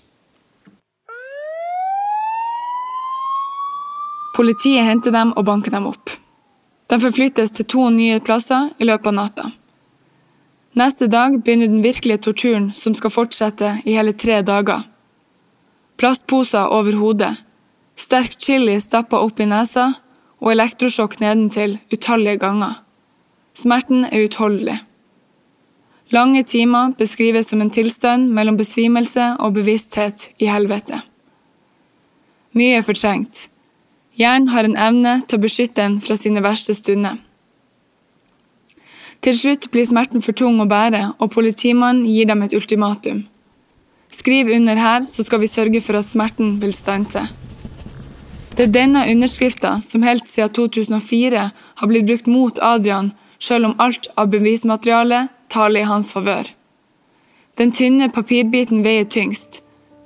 Politiet 4.34 4.86
henter 4.88 5.14
dem 5.14 5.34
og 5.38 5.46
banker 5.46 5.74
dem 5.76 5.86
opp. 5.90 6.10
De 6.90 6.98
forflyttes 7.00 7.54
til 7.54 7.68
to 7.70 7.90
nye 7.94 8.20
plasser 8.26 8.72
i 8.82 8.88
løpet 8.90 9.12
av 9.12 9.18
natta. 9.18 9.50
Neste 10.74 11.06
dag 11.06 11.36
begynner 11.38 11.70
den 11.70 11.84
virkelige 11.86 12.24
torturen, 12.26 12.72
som 12.74 12.96
skal 12.98 13.14
fortsette 13.14 13.76
i 13.86 13.94
hele 13.94 14.16
tre 14.18 14.42
dager. 14.42 14.88
Plastposer 16.02 16.74
over 16.74 16.98
hodet, 16.98 17.30
sterk 17.96 18.40
chili 18.42 18.80
stappa 18.82 19.22
opp 19.22 19.40
i 19.40 19.46
nesa 19.46 19.92
og 20.42 20.50
elektrosjokk 20.56 21.20
nedentil 21.22 21.78
utallige 21.94 22.42
ganger. 22.42 22.80
Smerten 23.54 24.08
er 24.10 24.26
utholdelig. 24.26 24.80
Lange 26.14 26.44
timer 26.44 26.98
beskrives 26.98 27.54
som 27.54 27.62
en 27.62 27.72
tilstand 27.74 28.34
mellom 28.34 28.58
besvimelse 28.58 29.36
og 29.40 29.54
bevissthet 29.56 30.32
i 30.42 30.50
helvete. 30.50 31.00
Mye 32.58 32.82
er 32.82 32.86
fortrengt. 32.86 33.48
Hjernen 34.14 34.52
har 34.54 34.68
en 34.68 34.78
evne 34.78 35.14
til 35.26 35.40
å 35.40 35.44
beskytte 35.44 35.82
en 35.82 36.00
fra 36.02 36.18
sine 36.20 36.42
verste 36.46 36.76
stunder. 36.78 37.18
Til 39.24 39.38
slutt 39.38 39.70
blir 39.72 39.88
smerten 39.88 40.22
for 40.22 40.36
tung 40.38 40.60
å 40.60 40.68
bære, 40.70 41.02
og 41.18 41.32
politimannen 41.34 42.06
gir 42.06 42.28
dem 42.30 42.44
et 42.44 42.54
ultimatum. 42.54 43.24
Skriv 44.14 44.52
under 44.54 44.78
her, 44.78 45.08
så 45.08 45.24
skal 45.26 45.42
vi 45.42 45.50
sørge 45.50 45.82
for 45.82 45.98
at 45.98 46.06
smerten 46.06 46.60
vil 46.62 46.76
stanse. 46.76 47.24
Det 48.54 48.68
er 48.68 48.74
denne 48.76 49.08
underskrifta 49.10 49.80
som 49.82 50.04
helt 50.06 50.28
siden 50.30 50.52
2004 50.54 51.46
har 51.80 51.90
blitt 51.90 52.06
brukt 52.06 52.28
mot 52.30 52.60
Adrian, 52.62 53.14
selv 53.40 53.72
om 53.72 53.80
alt 53.82 54.12
av 54.20 54.30
bevismateriale 54.30 55.26
taler 55.50 55.82
i 55.82 55.90
hans 55.90 56.12
favør. 56.14 56.52
Den 57.58 57.74
tynne 57.74 58.12
papirbiten 58.14 58.84
veier 58.86 59.10
tyngst. 59.10 59.64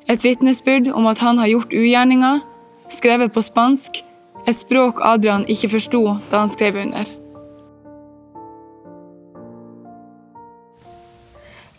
Et 0.08 0.24
vitnesbyrd 0.24 0.88
om 0.96 1.08
at 1.12 1.20
han 1.20 1.42
har 1.42 1.52
gjort 1.52 1.76
ugjerninger, 1.76 2.40
skrevet 2.92 3.34
på 3.34 3.44
spansk, 3.44 4.04
et 4.48 4.56
språk 4.56 5.02
Adrian 5.06 5.46
ikke 5.50 5.72
forsto 5.76 6.04
da 6.32 6.44
han 6.44 6.52
skrev 6.54 6.80
under. 6.84 7.10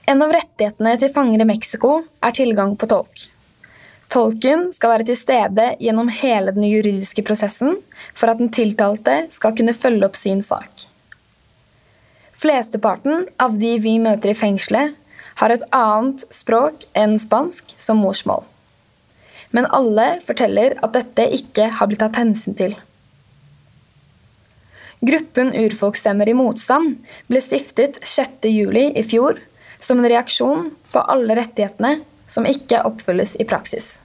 En 0.08 0.24
av 0.24 0.32
rettighetene 0.32 0.94
til 1.00 1.12
fanger 1.12 1.42
i 1.44 1.48
Mexico 1.48 1.98
er 2.24 2.36
tilgang 2.36 2.76
på 2.80 2.88
tolk. 2.88 3.28
Tolken 4.08 4.70
skal 4.72 4.94
være 4.94 5.08
til 5.10 5.18
stede 5.20 5.66
gjennom 5.84 6.08
hele 6.08 6.54
den 6.56 6.64
juridiske 6.64 7.24
prosessen 7.28 7.76
for 8.16 8.32
at 8.32 8.40
den 8.40 8.48
tiltalte 8.48 9.26
skal 9.36 9.52
kunne 9.56 9.76
følge 9.76 10.08
opp 10.08 10.16
sin 10.16 10.40
sak. 10.44 10.88
Flesteparten 12.38 13.26
av 13.36 13.58
de 13.60 13.74
vi 13.84 13.98
møter 14.00 14.32
i 14.32 14.38
fengselet, 14.38 14.94
har 15.38 15.52
et 15.54 15.64
annet 15.74 16.24
språk 16.34 16.88
enn 16.98 17.18
spansk 17.20 17.76
som 17.78 18.00
morsmål. 18.02 18.42
Men 19.50 19.69
alle 19.73 20.19
forteller 20.25 20.76
at 20.83 20.95
dette 20.97 21.25
ikke 21.38 21.71
har 21.78 21.88
blitt 21.88 22.02
tatt 22.05 22.21
hensyn 22.21 22.57
til. 22.59 22.76
Gruppen 25.00 25.52
Urfolksstemmer 25.55 26.28
i 26.28 26.35
motstand 26.35 26.97
ble 27.31 27.40
stiftet 27.43 28.00
6.7 28.02 28.99
i 28.99 29.05
fjor 29.07 29.38
som 29.78 30.00
en 30.00 30.09
reaksjon 30.11 30.73
på 30.93 31.05
alle 31.14 31.37
rettighetene 31.38 32.00
som 32.28 32.47
ikke 32.49 32.83
oppfylles 32.88 33.37
i 33.38 33.47
praksis. 33.49 34.00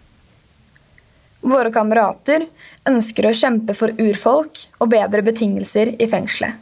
Våre 1.43 1.73
kamerater 1.75 2.45
ønsker 2.87 3.27
å 3.27 3.33
kjempe 3.35 3.75
for 3.75 3.91
urfolk 3.99 4.67
og 4.79 4.93
bedre 4.93 5.25
betingelser 5.25 5.95
i 5.97 6.07
fengselet. 6.07 6.61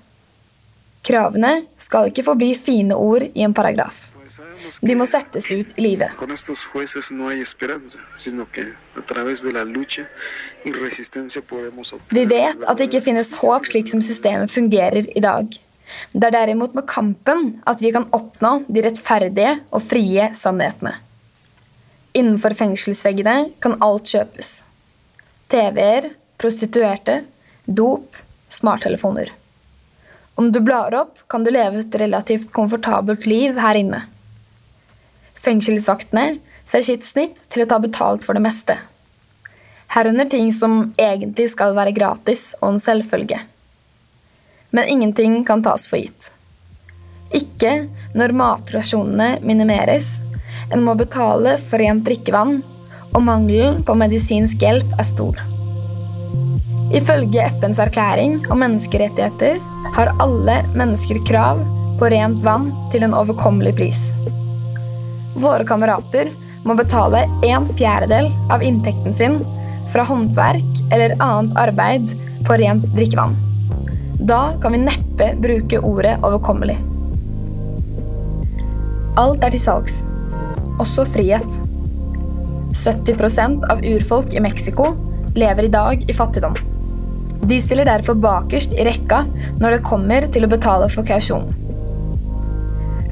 Kravene 1.06 1.66
skal 1.82 2.10
ikke 2.10 2.26
forbli 2.26 2.54
fine 2.58 2.96
ord 2.98 3.28
i 3.34 3.44
en 3.46 3.54
paragraf. 3.58 4.12
De 4.82 4.96
må 4.98 5.06
settes 5.10 5.50
ut 5.52 5.74
i 5.78 5.84
livet. 5.84 6.12
Vi 12.12 12.26
vet 12.26 12.64
at 12.64 12.78
det 12.78 12.88
ikke 12.88 13.04
finnes 13.08 13.34
håp 13.42 13.68
slik 13.72 13.92
som 13.92 14.04
systemet 14.06 14.54
fungerer 14.54 15.10
i 15.10 15.24
dag. 15.24 15.60
Det 16.12 16.28
er 16.28 16.36
derimot 16.36 16.76
med 16.78 16.88
kampen 16.88 17.48
at 17.68 17.84
vi 17.84 17.92
kan 17.92 18.08
oppnå 18.16 18.62
de 18.72 18.84
rettferdige 18.86 19.58
og 19.72 19.84
frie 19.84 20.30
sannhetene. 20.38 20.96
Innenfor 22.16 22.56
fengselsveggene 22.60 23.52
kan 23.64 23.78
alt 23.84 24.10
kjøpes. 24.12 24.62
TV-er, 25.52 26.12
prostituerte, 26.40 27.22
dop, 27.66 28.16
smarttelefoner. 28.52 29.32
Om 30.36 30.52
du 30.52 30.60
blar 30.64 30.96
opp, 30.96 31.20
kan 31.28 31.44
du 31.44 31.52
leve 31.52 31.80
et 31.80 31.96
relativt 32.00 32.52
komfortabelt 32.56 33.28
liv 33.30 33.60
her 33.60 33.80
inne. 33.80 34.02
Fengselsvaktene 35.42 36.38
ser 36.70 36.84
sitt 36.86 37.06
snitt 37.06 37.40
til 37.50 37.64
å 37.64 37.70
ta 37.70 37.80
betalt 37.82 38.26
for 38.26 38.38
det 38.38 38.44
meste. 38.46 38.78
Herunder 39.92 40.30
ting 40.30 40.52
som 40.56 40.94
egentlig 41.02 41.50
skal 41.52 41.74
være 41.76 41.96
gratis 41.96 42.52
og 42.62 42.76
en 42.76 42.84
selvfølge. 42.84 43.40
Men 44.72 44.88
ingenting 44.88 45.42
kan 45.48 45.64
tas 45.66 45.88
for 45.90 46.00
gitt. 46.00 46.30
Ikke 47.36 47.88
når 48.16 48.36
matrasjonene 48.38 49.42
minimeres, 49.44 50.20
en 50.72 50.84
må 50.86 50.96
betale 51.00 51.58
for 51.60 51.82
rent 51.82 52.06
drikkevann, 52.08 52.62
og 53.12 53.26
mangelen 53.28 53.82
på 53.84 53.96
medisinsk 54.00 54.62
hjelp 54.64 54.94
er 55.00 55.08
stor. 55.08 55.42
Ifølge 56.96 57.50
FNs 57.58 57.80
erklæring 57.84 58.38
om 58.52 58.62
menneskerettigheter 58.64 59.60
har 59.98 60.14
alle 60.24 60.62
mennesker 60.76 61.20
krav 61.28 61.60
på 62.00 62.12
rent 62.14 62.40
vann 62.46 62.70
til 62.94 63.08
en 63.08 63.16
overkommelig 63.16 63.76
pris. 63.80 64.06
Våre 65.42 65.66
kamerater 65.66 66.30
må 66.68 66.76
betale 66.78 67.24
en 67.48 67.66
fjerdedel 67.66 68.28
av 68.54 68.62
inntekten 68.64 69.14
sin 69.14 69.40
fra 69.92 70.04
håndverk 70.06 70.84
eller 70.94 71.16
annet 71.18 71.58
arbeid 71.58 72.14
på 72.46 72.58
rent 72.62 72.86
drikkevann. 72.94 73.34
Da 74.22 74.54
kan 74.62 74.76
vi 74.76 74.84
neppe 74.84 75.32
bruke 75.42 75.80
ordet 75.82 76.20
overkommelig. 76.22 76.78
Alt 79.18 79.42
er 79.44 79.56
til 79.56 79.64
salgs, 79.64 80.04
også 80.80 81.08
frihet. 81.10 81.58
70% 82.78 83.66
av 83.74 83.82
urfolk 83.82 84.38
i 84.38 84.44
Mexico 84.46 84.94
lever 85.36 85.68
i 85.68 85.74
dag 85.74 86.06
i 86.06 86.16
fattigdom. 86.16 86.54
De 87.50 87.58
stiller 87.62 87.90
derfor 87.90 88.20
bakerst 88.22 88.78
i 88.78 88.86
rekka 88.86 89.24
når 89.58 89.74
det 89.74 89.86
kommer 89.90 90.30
til 90.30 90.46
å 90.46 90.54
betale 90.54 90.88
for 90.94 91.08
kausjon. 91.08 91.50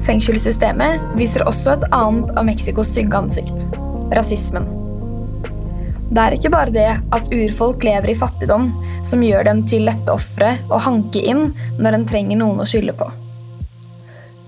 Fengselssystemet 0.06 1.12
viser 1.18 1.44
også 1.48 1.74
et 1.74 1.88
annet 1.92 2.32
av 2.38 2.46
Mexicos 2.48 2.92
stygge 2.94 3.18
ansikt 3.18 3.66
rasismen. 4.16 4.66
Det 6.10 6.22
er 6.22 6.34
ikke 6.34 6.50
bare 6.50 6.74
det 6.74 6.88
at 7.14 7.28
urfolk 7.30 7.84
lever 7.86 8.10
i 8.10 8.18
fattigdom 8.18 8.70
som 9.06 9.22
gjør 9.22 9.46
dem 9.46 9.62
til 9.68 9.84
lette 9.86 10.10
ofre 10.10 10.56
å 10.72 10.80
hanke 10.82 11.22
inn 11.22 11.52
når 11.78 11.98
en 11.98 12.06
trenger 12.10 12.40
noen 12.40 12.62
å 12.62 12.66
skylde 12.66 12.96
på. 12.98 13.06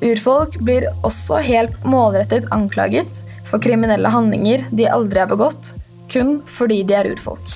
Urfolk 0.03 0.59
blir 0.67 0.89
også 1.07 1.39
helt 1.47 1.85
målrettet 1.87 2.49
anklaget 2.51 3.23
for 3.47 3.63
kriminelle 3.63 4.11
handlinger 4.11 4.67
de 4.75 4.89
aldri 4.91 5.23
har 5.23 5.31
begått, 5.31 5.77
kun 6.11 6.41
fordi 6.51 6.81
de 6.89 6.99
er 6.99 7.13
urfolk. 7.13 7.55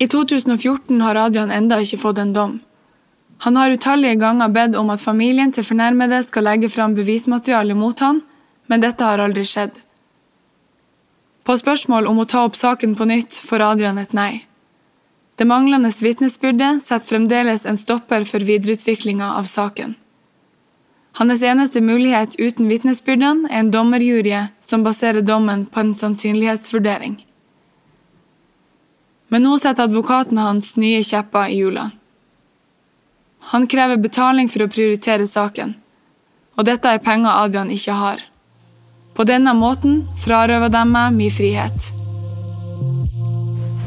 I 0.00 0.06
2014 0.08 1.02
har 1.02 1.18
Adrian 1.26 1.50
enda 1.52 1.80
ikke 1.82 1.98
fått 2.00 2.22
en 2.22 2.30
dom. 2.32 2.60
Han 3.44 3.56
har 3.56 3.70
utallige 3.70 4.18
ganger 4.20 4.48
bedt 4.52 4.76
om 4.76 4.90
at 4.92 5.00
familien 5.00 5.52
til 5.52 5.64
fornærmede 5.64 6.18
skal 6.26 6.44
legge 6.44 6.68
fram 6.68 6.94
bevismateriale 6.94 7.74
mot 7.74 8.00
han, 8.04 8.20
men 8.68 8.82
dette 8.84 9.04
har 9.04 9.22
aldri 9.22 9.46
skjedd. 9.48 9.72
På 11.44 11.56
spørsmål 11.56 12.06
om 12.10 12.20
å 12.20 12.28
ta 12.28 12.44
opp 12.44 12.58
saken 12.58 12.92
på 12.98 13.06
nytt 13.08 13.38
får 13.48 13.64
Adrian 13.64 13.98
et 13.98 14.12
nei. 14.12 14.44
Det 15.40 15.46
manglende 15.48 15.88
vitnesbyrdet 15.88 16.82
setter 16.84 17.08
fremdeles 17.08 17.64
en 17.66 17.80
stopper 17.80 18.26
for 18.28 18.44
videreutviklinga 18.44 19.32
av 19.38 19.48
saken. 19.48 19.94
Hans 21.16 21.42
eneste 21.42 21.80
mulighet 21.80 22.36
uten 22.38 22.68
vitnesbyrdene 22.68 23.48
er 23.48 23.64
en 23.64 23.70
dommerjury 23.72 24.36
som 24.60 24.84
baserer 24.84 25.24
dommen 25.24 25.64
på 25.66 25.80
en 25.80 25.94
sannsynlighetsvurdering. 25.96 27.16
Men 29.32 29.46
nå 29.46 29.56
setter 29.62 29.88
advokaten 29.88 30.38
hans 30.38 30.74
nye 30.76 31.00
kjepper 31.06 31.48
i 31.48 31.62
hjulene. 31.62 31.99
Han 33.40 33.66
krever 33.66 33.96
betaling 33.96 34.48
for 34.48 34.64
å 34.64 34.70
prioritere 34.70 35.26
saken, 35.26 35.72
og 36.58 36.66
dette 36.68 36.92
er 36.92 37.00
penger 37.02 37.32
Adrian 37.32 37.72
ikke 37.72 37.96
har. 37.96 38.20
På 39.16 39.24
denne 39.28 39.54
måten 39.56 40.04
frarøver 40.20 40.70
de 40.72 40.84
meg 40.88 41.16
min 41.16 41.32
frihet. 41.32 41.90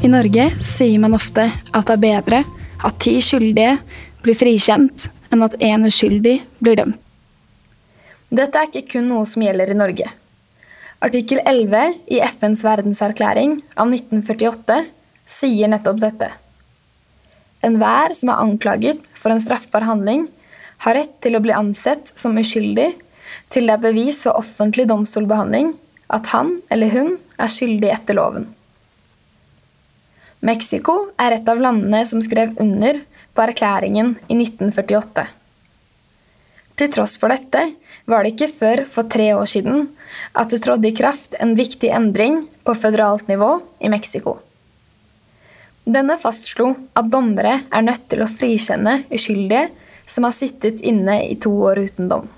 I 0.04 0.10
Norge 0.10 0.50
sier 0.60 1.00
man 1.00 1.16
ofte 1.16 1.46
at 1.48 1.86
det 1.88 1.94
er 1.94 2.02
bedre 2.02 2.42
at 2.84 2.98
ti 3.00 3.16
skyldige 3.24 3.78
blir 4.24 4.36
frikjent, 4.36 5.08
enn 5.32 5.46
at 5.46 5.56
én 5.62 5.86
uskyldig 5.88 6.36
blir 6.60 6.76
dømt. 6.82 7.00
Dette 8.34 8.58
er 8.58 8.66
ikke 8.66 8.96
kun 8.96 9.08
noe 9.12 9.24
som 9.30 9.44
gjelder 9.44 9.70
i 9.70 9.78
Norge. 9.78 10.06
Artikkel 11.04 11.38
11 11.44 11.98
i 12.16 12.18
FNs 12.24 12.64
verdenserklæring 12.66 13.58
av 13.76 13.92
1948 13.92 14.80
sier 15.30 15.70
nettopp 15.70 16.00
dette. 16.02 16.30
Enhver 17.64 18.12
som 18.16 18.32
er 18.32 18.42
anklaget 18.42 19.08
for 19.16 19.32
en 19.32 19.40
straffbar 19.42 19.86
handling, 19.88 20.28
har 20.84 20.98
rett 20.98 21.14
til 21.24 21.36
å 21.36 21.42
bli 21.42 21.54
ansett 21.56 22.12
som 22.18 22.36
uskyldig 22.36 22.90
til 23.52 23.68
det 23.68 23.76
er 23.76 23.84
bevis 23.86 24.20
ved 24.26 24.36
offentlig 24.36 24.86
domstolbehandling 24.90 25.72
at 26.12 26.28
han 26.34 26.58
eller 26.72 26.92
hun 26.92 27.14
er 27.40 27.50
skyldig 27.50 27.90
etter 27.94 28.18
loven. 28.18 28.50
Mexico 30.44 31.14
er 31.16 31.38
et 31.38 31.48
av 31.48 31.62
landene 31.62 32.02
som 32.04 32.20
skrev 32.20 32.52
under 32.60 33.00
på 33.34 33.46
erklæringen 33.46 34.18
i 34.28 34.36
1948. 34.36 35.24
Til 36.74 36.90
tross 36.90 37.14
for 37.22 37.30
dette 37.30 37.62
var 38.10 38.24
det 38.24 38.34
ikke 38.34 38.50
før 38.52 38.82
for 38.90 39.08
tre 39.10 39.30
år 39.36 39.46
siden 39.48 39.86
at 40.36 40.50
det 40.52 40.60
trådte 40.64 40.90
i 40.90 40.96
kraft 40.96 41.38
en 41.40 41.54
viktig 41.56 41.88
endring 41.94 42.42
på 42.66 42.74
føderalt 42.76 43.30
nivå 43.30 43.56
i 43.80 43.90
Mexico. 43.92 44.36
Denne 45.84 46.16
fastslo 46.16 46.70
at 46.96 47.10
dommere 47.12 47.58
er 47.68 47.84
nødt 47.84 48.06
til 48.08 48.24
å 48.24 48.30
frikjenne 48.30 49.02
uskyldige 49.12 49.66
som 50.08 50.24
har 50.24 50.32
sittet 50.36 50.80
inne 50.80 51.18
i 51.26 51.36
to 51.36 51.52
år 51.68 51.82
uten 51.84 52.08
dom. 52.08 52.28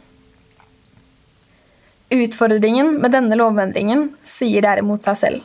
Utfordringen 2.10 2.96
med 3.02 3.14
denne 3.14 3.38
lovendringen 3.38 4.08
sier 4.26 4.62
derimot 4.66 5.06
seg 5.06 5.18
selv. 5.20 5.44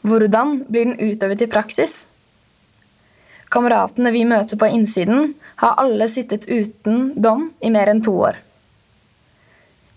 Hvordan 0.00 0.62
blir 0.68 0.88
den 0.88 1.12
utøvet 1.12 1.44
i 1.44 1.48
praksis? 1.52 2.04
Kameratene 3.52 4.12
vi 4.14 4.22
møter 4.28 4.56
på 4.56 4.68
innsiden, 4.70 5.34
har 5.60 5.76
alle 5.82 6.06
sittet 6.08 6.46
uten 6.48 7.10
dom 7.20 7.50
i 7.60 7.72
mer 7.72 7.90
enn 7.90 8.00
to 8.04 8.14
år. 8.16 8.38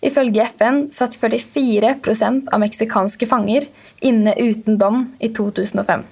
Ifølge 0.04 0.44
FN 0.50 0.82
satt 0.92 1.16
44% 1.16 2.50
av 2.52 2.60
meksikanske 2.60 3.30
fanger 3.30 3.70
inne 4.04 4.34
uten 4.36 4.80
dom 4.82 5.06
i 5.24 5.32
2005. 5.32 6.04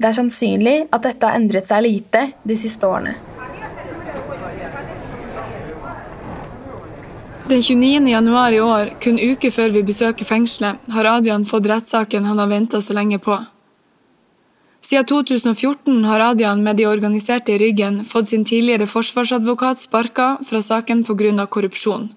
Det 0.00 0.08
er 0.08 0.16
sannsynlig 0.16 0.76
at 0.88 1.04
dette 1.04 1.28
har 1.28 1.36
endret 1.36 1.68
seg 1.68 1.84
lite 1.84 2.22
de 2.48 2.56
siste 2.56 2.88
årene. 2.88 3.18
Den 7.50 7.60
29. 7.60 8.06
januar 8.08 8.54
i 8.54 8.60
år, 8.62 8.92
kun 9.02 9.18
uke 9.18 9.50
før 9.50 9.72
vi 9.74 9.82
besøker 9.82 10.24
fengselet, 10.24 10.78
har 10.94 11.08
Adrian 11.10 11.44
fått 11.44 11.66
rettssaken 11.66 12.24
han 12.24 12.38
har 12.38 12.48
venta 12.48 12.80
så 12.80 12.94
lenge 12.96 13.18
på. 13.18 13.36
Siden 14.80 15.04
2014 15.10 16.04
har 16.08 16.24
Adrian 16.30 16.62
med 16.64 16.78
de 16.78 16.86
organiserte 16.86 17.52
i 17.52 17.58
ryggen 17.60 18.00
fått 18.06 18.30
sin 18.30 18.46
tidligere 18.46 18.86
forsvarsadvokat 18.88 19.82
sparka 19.82 20.30
fra 20.46 20.62
saken 20.62 21.04
pga. 21.04 21.46
korrupsjon. 21.46 22.08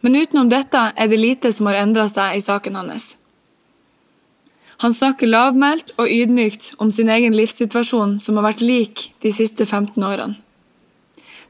Men 0.00 0.16
utenom 0.16 0.48
dette 0.48 0.92
er 0.96 1.08
det 1.08 1.16
lite 1.16 1.52
som 1.52 1.66
har 1.66 1.80
endra 1.80 2.08
seg 2.08 2.36
i 2.36 2.40
saken 2.42 2.76
hans. 2.76 3.16
Han 4.80 4.94
snakker 4.94 5.28
lavmælt 5.28 5.92
og 5.98 6.08
ydmykt 6.08 6.72
om 6.78 6.90
sin 6.90 7.10
egen 7.12 7.36
livssituasjon 7.36 8.18
som 8.18 8.38
har 8.38 8.48
vært 8.48 8.64
lik 8.64 9.10
de 9.22 9.32
siste 9.32 9.66
15 9.66 10.02
årene. 10.02 10.38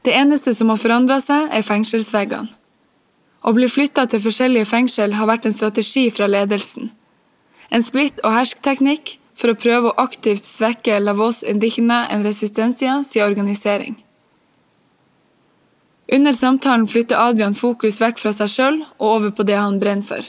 Det 0.03 0.11
eneste 0.11 0.51
som 0.53 0.69
har 0.69 0.81
forandra 0.81 1.19
seg, 1.23 1.47
er 1.55 1.63
fengselsveggene. 1.63 2.51
Å 3.43 3.51
bli 3.55 3.67
flytta 3.67 4.05
til 4.07 4.21
forskjellige 4.23 4.67
fengsel 4.67 5.15
har 5.15 5.27
vært 5.27 5.47
en 5.47 5.55
strategi 5.55 6.09
fra 6.11 6.27
ledelsen. 6.27 6.91
En 7.71 7.83
splitt- 7.83 8.21
og 8.23 8.35
herskteknikk 8.35 9.17
for 9.35 9.51
å 9.51 9.59
prøve 9.59 9.91
å 9.91 9.97
aktivt 10.03 10.47
svekke 10.47 10.99
La 11.03 11.15
Voz 11.17 11.41
Indígena 11.43 12.05
en 12.11 12.23
Resistencia 12.23 13.01
sin 13.03 13.23
organisering. 13.23 13.97
Under 16.13 16.35
samtalen 16.35 16.85
flytter 16.87 17.19
Adrian 17.19 17.55
fokus 17.57 17.99
vekk 18.03 18.19
fra 18.21 18.33
seg 18.35 18.51
sjøl 18.51 18.79
og 18.99 19.07
over 19.07 19.31
på 19.35 19.45
det 19.47 19.57
han 19.57 19.79
brenner 19.81 20.07
for. 20.07 20.23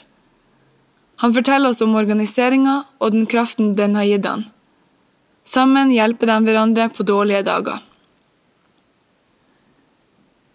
Han 1.22 1.32
forteller 1.32 1.70
oss 1.70 1.82
om 1.84 1.94
organiseringa 1.94 2.82
og 2.98 3.14
den 3.14 3.26
kraften 3.30 3.74
den 3.78 3.94
har 3.98 4.08
gitt 4.08 4.26
han. 4.26 4.46
Sammen 5.44 5.92
hjelper 5.92 6.30
de 6.30 6.38
hverandre 6.46 6.88
på 6.90 7.06
dårlige 7.06 7.44
dager. 7.46 7.82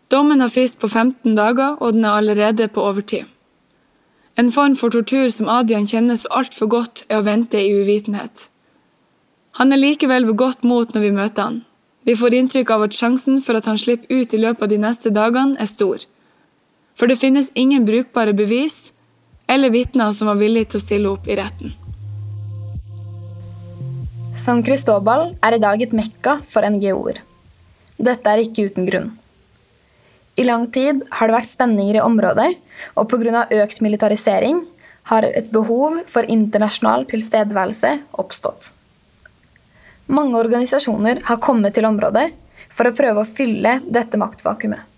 Dommen 0.09 0.41
har 0.41 0.49
frist 0.49 0.79
på 0.81 0.89
15 0.89 1.35
dager, 1.37 1.77
og 1.77 1.93
den 1.93 2.05
er 2.05 2.17
allerede 2.17 2.67
på 2.73 2.81
overtid. 2.81 3.27
En 4.41 4.49
form 4.51 4.75
for 4.79 4.89
tortur 4.89 5.27
som 5.29 5.49
Adrian 5.51 5.85
kjenner 5.87 6.17
så 6.17 6.31
altfor 6.39 6.69
godt, 6.73 7.03
er 7.09 7.19
å 7.19 7.27
vente 7.27 7.61
i 7.61 7.73
uvitenhet. 7.77 8.47
Han 9.61 9.73
er 9.73 9.81
likevel 9.81 10.25
ved 10.25 10.39
godt 10.41 10.65
mot 10.65 10.95
når 10.95 11.05
vi 11.05 11.11
møter 11.13 11.45
han. 11.45 11.59
Vi 12.07 12.15
får 12.17 12.37
inntrykk 12.37 12.71
av 12.73 12.87
at 12.87 12.95
sjansen 12.95 13.41
for 13.45 13.59
at 13.59 13.67
han 13.69 13.77
slipper 13.77 14.09
ut 14.09 14.33
i 14.33 14.39
løpet 14.41 14.65
av 14.65 14.71
de 14.71 14.79
neste 14.81 15.11
dagene, 15.13 15.59
er 15.59 15.69
stor. 15.69 16.05
For 16.97 17.11
det 17.11 17.19
finnes 17.19 17.51
ingen 17.53 17.85
brukbare 17.85 18.33
bevis 18.33 18.89
eller 19.49 19.73
vitner 19.73 20.13
som 20.13 20.29
var 20.29 20.37
villige 20.37 20.71
til 20.71 20.79
å 20.79 20.83
stille 20.83 21.13
opp 21.13 21.27
i 21.27 21.37
retten. 21.39 21.73
San 24.39 24.61
Cristobal 24.63 25.33
er 25.43 25.57
i 25.57 25.61
dag 25.61 25.81
et 25.83 25.95
mekka 25.95 26.37
for 26.47 26.63
NGO-er. 26.63 27.17
Dette 27.99 28.31
er 28.31 28.43
ikke 28.45 28.69
uten 28.69 28.85
grunn. 28.87 29.09
I 30.39 30.45
lang 30.47 30.69
tid 30.71 31.01
har 31.17 31.27
det 31.27 31.35
vært 31.35 31.49
spenninger 31.49 31.97
i 31.99 32.03
området, 32.03 32.53
og 32.95 33.09
pga. 33.11 33.47
økt 33.51 33.81
militarisering 33.83 34.61
har 35.11 35.25
et 35.27 35.49
behov 35.51 35.97
for 36.07 36.23
internasjonal 36.23 37.03
tilstedeværelse 37.09 37.95
oppstått. 38.21 38.71
Mange 40.07 40.39
organisasjoner 40.39 41.25
har 41.25 41.41
kommet 41.43 41.75
til 41.75 41.89
området 41.89 42.29
for 42.69 42.87
å 42.87 42.95
prøve 42.95 43.25
å 43.25 43.27
fylle 43.27 43.79
dette 43.85 44.17
maktvakuumet. 44.17 44.88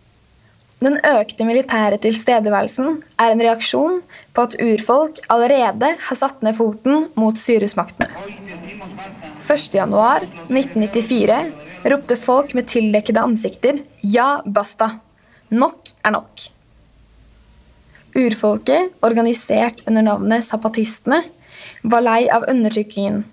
Den 0.81 0.95
økte 1.05 1.45
militære 1.45 1.99
tilstedeværelsen 2.01 3.03
er 3.21 3.29
en 3.29 3.41
reaksjon 3.43 3.99
på 4.33 4.41
at 4.47 4.55
urfolk 4.57 5.19
allerede 5.29 5.91
har 6.07 6.17
satt 6.17 6.41
ned 6.41 6.57
foten 6.57 7.05
mot 7.13 7.37
styresmaktene. 7.37 8.09
1.1.1994 9.45 11.51
ropte 11.91 12.15
folk 12.17 12.55
med 12.57 12.65
tildekkede 12.71 13.21
ansikter 13.21 13.77
'ja, 14.01 14.41
basta'. 14.45 14.99
Nok 15.51 15.77
er 16.05 16.11
nok. 16.11 16.41
Urfolket, 18.15 18.91
organisert 19.01 19.81
under 19.87 20.01
navnet 20.01 20.43
zapatistene, 20.43 21.23
var 21.83 22.01
lei 22.01 22.29
av 22.29 22.43
undertrykkingen. 22.49 23.23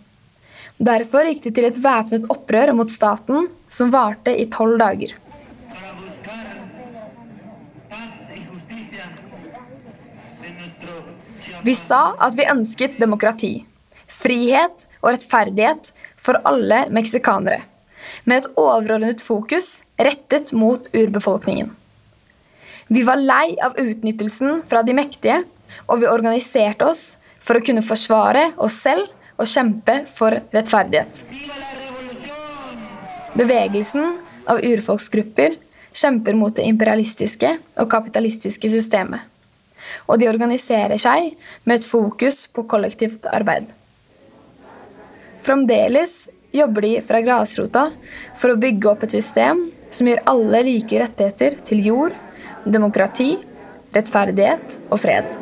Derfor 0.79 1.25
gikk 1.27 1.43
de 1.43 1.51
til 1.51 1.65
et 1.65 1.83
væpnet 1.83 2.31
opprør 2.31 2.73
mot 2.75 2.91
staten, 2.91 3.49
som 3.69 3.91
varte 3.91 4.37
i 4.37 4.45
tolv 4.53 4.79
dager. 4.79 5.13
Vi 11.63 11.75
sa 11.75 12.15
at 12.23 12.37
vi 12.39 12.47
ønsket 12.47 13.01
demokrati, 13.01 13.53
frihet 14.07 14.87
og 15.03 15.11
rettferdighet 15.11 15.91
for 16.21 16.39
alle 16.47 16.85
meksikanere, 16.95 17.65
med 18.25 18.43
et 18.43 18.51
overordnet 18.55 19.23
fokus 19.25 19.83
rettet 19.99 20.53
mot 20.55 20.87
urbefolkningen. 20.95 21.73
Vi 22.89 23.03
var 23.05 23.21
lei 23.21 23.57
av 23.65 23.77
utnyttelsen 23.77 24.63
fra 24.69 24.85
de 24.87 24.95
mektige, 24.97 25.43
og 25.91 26.01
vi 26.01 26.09
organiserte 26.09 26.87
oss 26.89 27.19
for 27.43 27.59
å 27.59 27.65
kunne 27.65 27.85
forsvare 27.85 28.53
oss 28.57 28.79
selv 28.87 29.11
og 29.39 29.51
kjempe 29.51 30.01
for 30.11 30.39
rettferdighet. 30.55 31.25
Bevegelsen 33.39 34.15
av 34.49 34.63
urfolksgrupper 34.65 35.59
kjemper 35.93 36.39
mot 36.39 36.55
det 36.57 36.65
imperialistiske 36.71 37.51
og 37.79 37.91
kapitalistiske 37.91 38.71
systemet 38.73 39.27
og 40.07 40.21
de 40.21 40.31
organiserer 40.31 40.99
seg 41.01 41.35
med 41.65 41.81
et 41.81 41.89
fokus 41.89 42.47
på 42.53 42.65
kollektivt 42.71 43.29
arbeid. 43.33 43.69
Fremdeles 45.39 46.29
jobber 46.51 46.87
de 46.87 46.95
fra 47.05 47.21
grasrota 47.23 47.89
for 48.37 48.53
å 48.53 48.61
bygge 48.61 48.91
opp 48.91 49.05
et 49.07 49.19
system 49.19 49.69
som 49.91 50.09
gir 50.09 50.23
alle 50.29 50.65
like 50.67 51.01
rettigheter 51.01 51.61
til 51.65 51.85
jord, 51.85 52.17
demokrati, 52.65 53.37
rettferdighet 53.95 54.81
og 54.91 55.01
fred. 55.01 55.39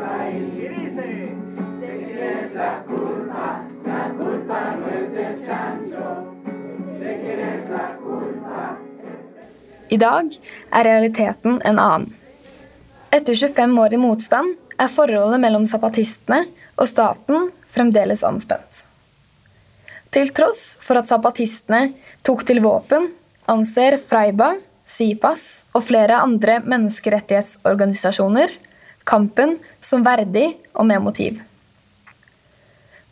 I 9.87 9.97
dag 10.03 10.33
er 10.75 10.85
realiteten 10.85 11.61
en 11.65 11.79
annen. 11.79 12.26
Etter 13.17 13.35
25 13.35 13.79
år 13.81 13.95
i 13.95 13.99
motstand 14.01 14.57
er 14.77 14.91
forholdet 14.93 15.41
mellom 15.41 15.63
zapatistene 15.65 16.43
og 16.77 16.89
staten 16.91 17.47
fremdeles 17.73 18.21
anspent. 18.29 18.83
Til 20.13 20.29
tross 20.37 20.75
for 20.85 21.01
at 21.01 21.09
zapatistene 21.09 21.95
tok 22.27 22.43
til 22.45 22.61
våpen, 22.65 23.07
anser 23.49 23.97
Freiba, 24.03 24.51
SIPAS 24.85 25.65
og 25.73 25.87
flere 25.87 26.19
andre 26.21 26.59
menneskerettighetsorganisasjoner 26.69 28.53
kampen 29.09 29.57
som 29.81 30.05
verdig 30.05 30.51
og 30.75 30.85
med 30.91 31.01
motiv. 31.03 31.39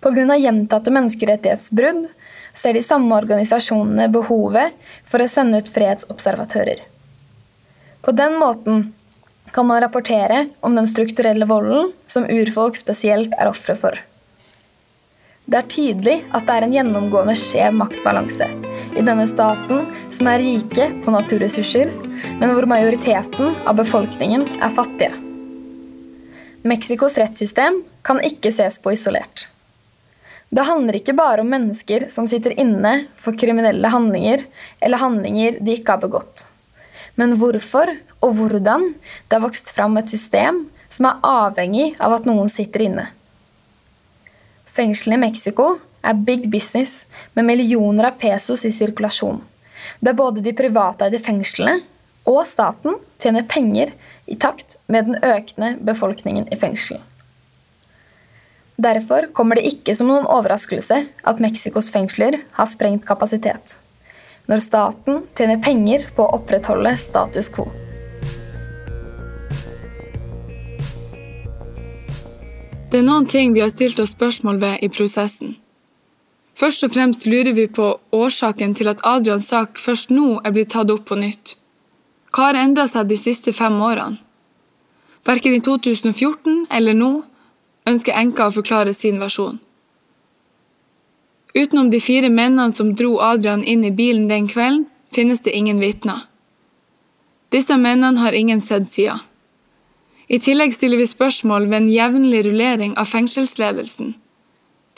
Pga. 0.04 0.36
gjentatte 0.36 0.92
menneskerettighetsbrudd 0.92 2.10
ser 2.52 2.76
de 2.76 2.82
samme 2.84 3.16
organisasjonene 3.16 4.10
behovet 4.12 4.76
for 5.08 5.24
å 5.24 5.30
sende 5.32 5.62
ut 5.62 5.72
fredsobservatører. 5.72 6.84
På 8.04 8.12
den 8.12 8.36
måten 8.36 8.84
kan 9.52 9.66
man 9.66 9.80
rapportere 9.80 10.48
om 10.60 10.74
den 10.74 10.88
strukturelle 10.88 11.46
volden 11.46 11.92
som 12.06 12.26
urfolk 12.30 12.76
spesielt 12.76 13.34
er 13.38 13.50
ofre 13.50 13.76
for. 13.76 14.00
Det 15.44 15.58
er 15.58 15.68
tydelig 15.68 16.14
at 16.32 16.46
det 16.48 16.54
er 16.54 16.64
en 16.64 16.72
gjennomgående 16.72 17.34
skjev 17.36 17.74
maktbalanse 17.76 18.46
i 18.96 19.02
denne 19.04 19.26
staten 19.28 19.84
som 20.08 20.30
er 20.30 20.40
rike 20.40 20.86
på 21.04 21.12
naturressurser, 21.12 21.90
men 22.40 22.54
hvor 22.54 22.64
majoriteten 22.70 23.52
av 23.68 23.76
befolkningen 23.76 24.46
er 24.56 24.72
fattige. 24.72 25.12
Mexicos 26.64 27.18
rettssystem 27.20 27.82
kan 28.08 28.22
ikke 28.24 28.54
ses 28.56 28.80
på 28.80 28.94
isolert. 28.96 29.50
Det 30.48 30.64
handler 30.64 30.96
ikke 30.96 31.16
bare 31.18 31.44
om 31.44 31.50
mennesker 31.52 32.06
som 32.08 32.24
sitter 32.30 32.54
inne 32.60 32.94
for 33.18 33.36
kriminelle 33.36 33.90
handlinger 33.92 34.46
eller 34.80 35.02
handlinger 35.02 35.58
de 35.60 35.76
ikke 35.76 35.96
har 35.96 36.00
begått, 36.06 36.46
men 37.20 37.36
hvorfor 37.38 37.92
og 38.24 38.36
hvordan 38.38 38.92
det 38.94 39.36
har 39.36 39.44
vokst 39.44 39.72
fram 39.76 39.96
et 40.00 40.10
system 40.10 40.64
som 40.94 41.08
er 41.10 41.20
avhengig 41.26 41.92
av 42.02 42.16
at 42.16 42.28
noen 42.28 42.50
sitter 42.52 42.86
inne. 42.86 43.08
Fengslene 44.74 45.18
i 45.18 45.24
Mexico 45.26 45.76
er 46.04 46.20
big 46.26 46.48
business 46.50 47.04
med 47.34 47.46
millioner 47.48 48.10
av 48.10 48.18
pesos 48.20 48.64
i 48.66 48.72
sirkulasjon. 48.74 49.40
Der 50.00 50.16
både 50.16 50.42
de 50.44 50.54
privateide 50.56 51.20
fengslene 51.22 51.80
og 52.28 52.44
staten 52.48 52.96
tjener 53.20 53.46
penger 53.48 53.92
i 54.26 54.36
takt 54.40 54.78
med 54.88 55.10
den 55.10 55.18
økende 55.20 55.74
befolkningen 55.84 56.48
i 56.52 56.58
fengselen. 56.58 57.02
Derfor 58.74 59.28
kommer 59.36 59.60
det 59.60 59.68
ikke 59.70 59.94
som 59.94 60.08
noen 60.10 60.26
overraskelse 60.26 61.04
at 61.06 61.42
Mexicos 61.42 61.92
fengsler 61.94 62.40
har 62.56 62.66
sprengt 62.66 63.06
kapasitet, 63.06 63.76
når 64.50 64.60
staten 64.60 65.24
tjener 65.36 65.60
penger 65.64 66.06
på 66.16 66.26
å 66.26 66.36
opprettholde 66.38 66.92
status 67.00 67.48
quo. 67.52 67.66
Det 72.90 73.00
er 73.00 73.06
noen 73.08 73.26
ting 73.26 73.54
vi 73.54 73.62
har 73.64 73.72
stilt 73.72 73.98
oss 73.98 74.12
spørsmål 74.14 74.60
ved 74.62 74.84
i 74.86 74.88
prosessen. 74.92 75.56
Først 76.54 76.84
og 76.86 76.92
fremst 76.94 77.24
lurer 77.26 77.50
vi 77.56 77.66
på 77.66 77.88
årsaken 78.14 78.76
til 78.78 78.92
at 78.92 79.02
Adrians 79.02 79.48
sak 79.50 79.80
først 79.82 80.12
nå 80.14 80.36
er 80.44 80.54
blitt 80.54 80.70
tatt 80.76 80.92
opp 80.94 81.08
på 81.08 81.18
nytt. 81.18 81.56
Hva 82.30 82.52
har 82.52 82.60
endra 82.60 82.86
seg 82.86 83.08
de 83.10 83.18
siste 83.18 83.52
fem 83.56 83.80
årene? 83.82 84.20
Verken 85.26 85.56
i 85.56 85.60
2014 85.64 86.66
eller 86.78 86.94
nå 86.94 87.10
ønsker 87.90 88.14
enka 88.20 88.46
å 88.46 88.54
forklare 88.54 88.92
sin 88.94 89.18
versjon. 89.18 89.58
Utenom 91.54 91.90
de 91.90 92.00
fire 92.00 92.30
mennene 92.30 92.72
som 92.72 92.94
dro 92.98 93.18
Adrian 93.22 93.62
inn 93.64 93.84
i 93.84 93.92
bilen 93.94 94.26
den 94.28 94.48
kvelden, 94.50 94.88
finnes 95.14 95.40
det 95.40 95.54
ingen 95.54 95.78
vitner. 95.80 96.26
Disse 97.54 97.76
mennene 97.78 98.18
har 98.20 98.32
ingen 98.32 98.60
sett 98.60 98.88
siden. 98.90 99.20
I 100.26 100.40
tillegg 100.42 100.72
stiller 100.74 100.98
vi 100.98 101.06
spørsmål 101.06 101.68
ved 101.68 101.76
en 101.76 101.90
jevnlig 101.92 102.40
rullering 102.46 102.96
av 102.98 103.06
fengselsledelsen. 103.06 104.14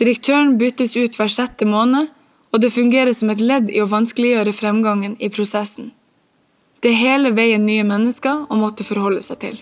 Direktøren 0.00 0.54
byttes 0.56 0.96
ut 0.96 1.18
hver 1.18 1.28
sjette 1.32 1.68
måned, 1.68 2.08
og 2.52 2.62
det 2.62 2.72
fungerer 2.72 3.12
som 3.12 3.32
et 3.32 3.42
ledd 3.42 3.68
i 3.68 3.82
å 3.82 3.90
vanskeliggjøre 3.90 4.54
fremgangen 4.56 5.16
i 5.20 5.28
prosessen. 5.28 5.90
Det 6.80 6.94
hele 6.96 7.34
veien 7.36 7.66
nye 7.66 7.84
mennesker 7.84 8.46
å 8.48 8.56
måtte 8.60 8.86
forholde 8.86 9.24
seg 9.26 9.42
til. 9.42 9.56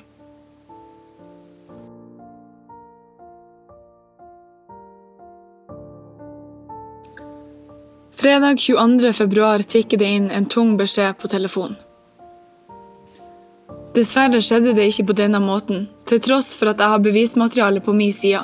Fredag 8.25 8.59
22. 8.59 9.13
februar 9.13 9.59
tikker 9.59 9.99
det 10.01 10.07
inn 10.09 10.31
en 10.31 10.47
tung 10.49 10.79
beskjed 10.81 11.19
på 11.21 11.29
telefonen. 11.29 11.75
Dessverre 13.93 14.41
skjedde 14.41 14.73
det 14.79 14.87
ikke 14.89 15.05
på 15.11 15.17
denne 15.19 15.43
måten, 15.45 15.85
til 16.09 16.23
tross 16.25 16.55
for 16.57 16.73
at 16.73 16.81
jeg 16.81 16.89
har 16.95 17.05
bevismateriale 17.05 17.85
på 17.85 17.93
min 17.93 18.17
side. 18.17 18.41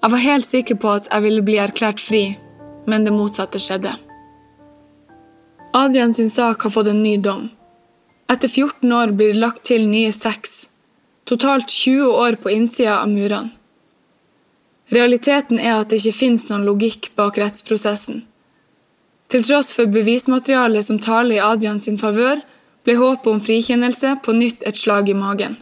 Jeg 0.00 0.14
var 0.16 0.24
helt 0.24 0.48
sikker 0.48 0.80
på 0.80 0.94
at 0.94 1.12
jeg 1.12 1.26
ville 1.26 1.44
bli 1.44 1.60
erklært 1.60 2.00
fri, 2.00 2.22
men 2.88 3.04
det 3.04 3.12
motsatte 3.12 3.60
skjedde. 3.60 3.92
Adrian 5.84 6.16
sin 6.16 6.32
sak 6.32 6.64
har 6.64 6.72
fått 6.72 6.88
en 6.96 7.04
ny 7.04 7.18
dom. 7.20 7.50
Etter 8.32 8.48
14 8.48 8.98
år 9.02 9.12
blir 9.12 9.34
det 9.36 9.44
lagt 9.44 9.66
til 9.68 9.90
nye 9.92 10.12
seks. 10.24 10.70
Totalt 11.28 11.68
20 11.68 12.14
år 12.16 12.40
på 12.40 12.56
innsida 12.56 13.02
av 13.02 13.12
murene. 13.12 13.52
Realiteten 14.88 15.60
er 15.60 15.82
at 15.82 15.92
det 15.92 16.00
ikke 16.00 16.22
finnes 16.24 16.48
noen 16.48 16.64
logikk 16.64 17.12
bak 17.12 17.36
rettsprosessen. 17.44 18.24
Til 19.28 19.44
tross 19.44 19.72
for 19.76 19.90
bevismaterialet 19.90 20.84
som 20.84 20.98
taler 21.02 21.38
i 21.38 21.44
Adrian 21.44 21.80
sin 21.80 21.98
favør, 21.98 22.42
ble 22.84 22.96
håpet 23.00 23.30
om 23.32 23.40
frikjennelse 23.40 24.18
på 24.24 24.34
nytt 24.36 24.66
et 24.68 24.78
slag 24.78 25.08
i 25.08 25.16
magen. 25.16 25.56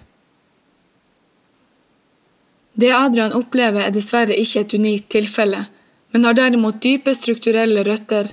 Det 2.75 2.91
Adrian 2.97 3.35
opplever, 3.37 3.85
er 3.85 3.95
dessverre 3.95 4.37
ikke 4.37 4.65
et 4.65 4.75
unikt 4.75 5.11
tilfelle, 5.13 5.67
men 6.13 6.25
har 6.25 6.37
derimot 6.37 6.81
dype 6.83 7.15
strukturelle 7.15 7.85
røtter 7.87 8.33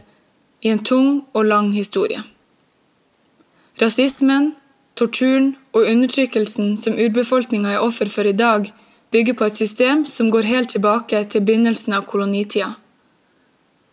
i 0.63 0.71
en 0.73 0.83
tung 0.83 1.09
og 1.33 1.45
lang 1.45 1.71
historie. 1.75 2.21
Rasismen, 3.79 4.53
torturen 4.95 5.53
og 5.71 5.85
undertrykkelsen 5.87 6.75
som 6.79 6.97
urbefolkninga 6.99 7.75
er 7.75 7.83
offer 7.83 8.11
for 8.11 8.27
i 8.27 8.35
dag, 8.35 8.67
bygger 9.11 9.33
på 9.33 9.47
et 9.47 9.57
system 9.57 10.05
som 10.05 10.31
går 10.31 10.47
helt 10.49 10.69
tilbake 10.75 11.23
til 11.31 11.45
begynnelsen 11.45 11.95
av 11.95 12.07
kolonitida. 12.09 12.73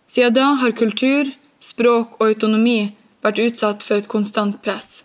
Siden 0.07 0.35
da 0.35 0.45
har 0.61 0.73
kultur, 0.73 1.29
språk 1.61 2.21
og 2.21 2.29
autonomi 2.29 2.95
vært 3.25 3.41
utsatt 3.43 3.83
for 3.83 3.99
et 3.99 4.09
konstant 4.11 4.59
press. 4.63 5.03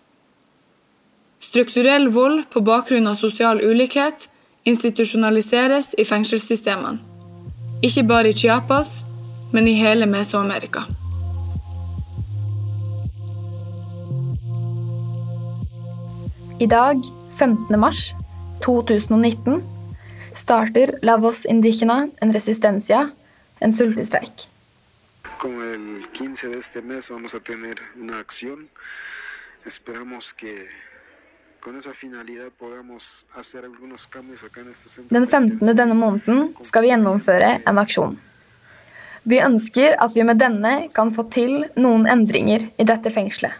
Strukturell 1.42 2.06
vold 2.14 2.44
på 2.54 2.62
bakgrunn 2.62 3.10
av 3.10 3.18
sosial 3.18 3.60
ulikhet 3.60 4.28
institusjonaliseres 4.68 5.90
i 5.98 6.06
fengselssystemene. 6.06 7.02
Ikke 7.82 8.04
bare 8.06 8.30
i 8.30 8.36
Chiapas, 8.38 9.00
men 9.52 9.66
i 9.66 9.74
hele 9.74 10.06
Mesoamerika. 10.06 10.84
I 16.62 16.70
dag, 16.70 17.02
15. 17.34 17.74
mars 17.80 18.12
2019, 18.62 19.58
starter 20.32 20.94
La 21.02 21.18
Voz 21.18 21.42
Indígena 21.50 22.06
en 22.22 22.32
resistencia, 22.32 23.08
en 23.58 23.74
sultestreik 23.74 24.51
con 25.42 25.60
el 25.60 26.08
15 26.12 26.48
de 26.50 26.58
este 26.58 26.80
mes 26.82 27.10
vamos 27.10 27.34
a 27.34 27.40
tener 27.40 27.74
una 28.00 28.20
acción. 28.20 28.68
Esperamos 29.66 30.32
que 30.32 30.68
con 31.58 31.76
esa 31.76 31.92
finalidad 31.92 32.52
podamos 32.56 33.26
hacer 33.34 33.64
algunos 33.64 34.06
cambios 34.06 34.44
acá 34.44 34.60
en 34.60 34.70
este 34.70 34.88
centro. 34.88 35.18
Den 35.18 35.26
15. 35.26 35.74
denne 35.74 35.96
måneden 35.98 36.54
skal 36.62 36.82
vi 36.82 36.92
gjennomføre 36.92 37.58
en 37.66 37.82
aksjon. 37.82 38.14
Vi 39.24 39.42
ønsker 39.42 39.98
at 39.98 40.14
vi 40.14 40.22
med 40.22 40.38
denne 40.38 40.86
kan 40.94 41.10
få 41.10 41.26
til 41.26 41.66
noen 41.74 42.06
endringer 42.06 42.68
i 42.78 42.86
dette 42.86 43.10
fengselet. 43.10 43.58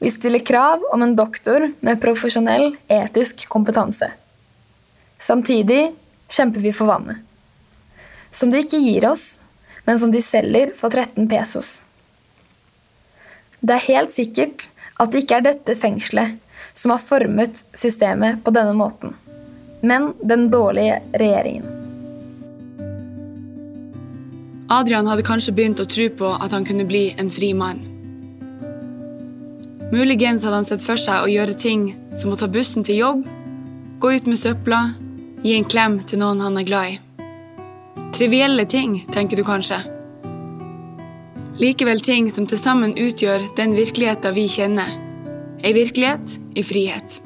Vi 0.00 0.08
stiller 0.08 0.40
krav 0.40 0.80
om 0.88 1.04
en 1.04 1.16
doktor 1.16 1.68
med 1.84 2.00
profesjonell 2.00 2.78
etisk 2.88 3.44
kompetanse. 3.52 4.08
Samtidig 5.20 5.92
kjemper 6.32 6.64
vi 6.64 6.72
for 6.72 6.88
vannet. 6.88 7.20
Som 8.32 8.50
de 8.50 8.64
ikke 8.64 8.80
gir 8.80 9.04
oss, 9.12 9.34
men 9.84 9.98
som 10.00 10.12
de 10.12 10.22
selger 10.22 10.72
for 10.76 10.90
13 10.90 11.28
pesos. 11.28 11.82
Det 13.60 13.76
er 13.76 13.88
helt 13.88 14.12
sikkert 14.12 14.68
at 15.00 15.12
det 15.12 15.24
ikke 15.24 15.38
er 15.40 15.46
dette 15.48 15.76
fengselet 15.78 16.40
som 16.74 16.92
har 16.94 17.02
formet 17.02 17.64
systemet 17.76 18.42
på 18.44 18.52
denne 18.54 18.74
måten, 18.76 19.14
men 19.80 20.12
den 20.22 20.50
dårlige 20.52 21.00
regjeringen. 21.14 21.70
Adrian 24.72 25.06
hadde 25.06 25.26
kanskje 25.26 25.52
begynt 25.54 25.80
å 25.82 25.88
tro 25.88 26.08
på 26.18 26.30
at 26.40 26.54
han 26.56 26.64
kunne 26.64 26.86
bli 26.88 27.10
en 27.20 27.30
fri 27.30 27.52
mann. 27.54 27.82
Muligens 29.92 30.42
hadde 30.42 30.56
han 30.56 30.66
sett 30.66 30.82
for 30.82 30.98
seg 30.98 31.22
å 31.22 31.30
gjøre 31.30 31.54
ting 31.60 31.90
som 32.18 32.32
å 32.32 32.38
ta 32.40 32.48
bussen 32.50 32.86
til 32.86 33.02
jobb, 33.02 33.24
gå 34.00 34.14
ut 34.16 34.26
med 34.26 34.40
søpla, 34.40 34.80
gi 35.44 35.54
en 35.58 35.68
klem 35.68 36.00
til 36.02 36.24
noen 36.24 36.40
han 36.42 36.58
er 36.58 36.66
glad 36.66 36.94
i. 36.94 37.03
Trivielle 38.14 38.64
ting, 38.70 39.00
tenker 39.12 39.36
du 39.36 39.44
kanskje. 39.44 39.80
Likevel 41.58 42.00
ting 42.02 42.28
som 42.30 42.46
til 42.50 42.58
sammen 42.58 42.96
utgjør 42.98 43.46
den 43.58 43.74
virkeligheten 43.78 44.34
vi 44.36 44.48
kjenner, 44.50 44.90
Ei 45.64 45.72
virkelighet 45.72 46.34
i 46.60 46.62
frihet. 46.62 47.22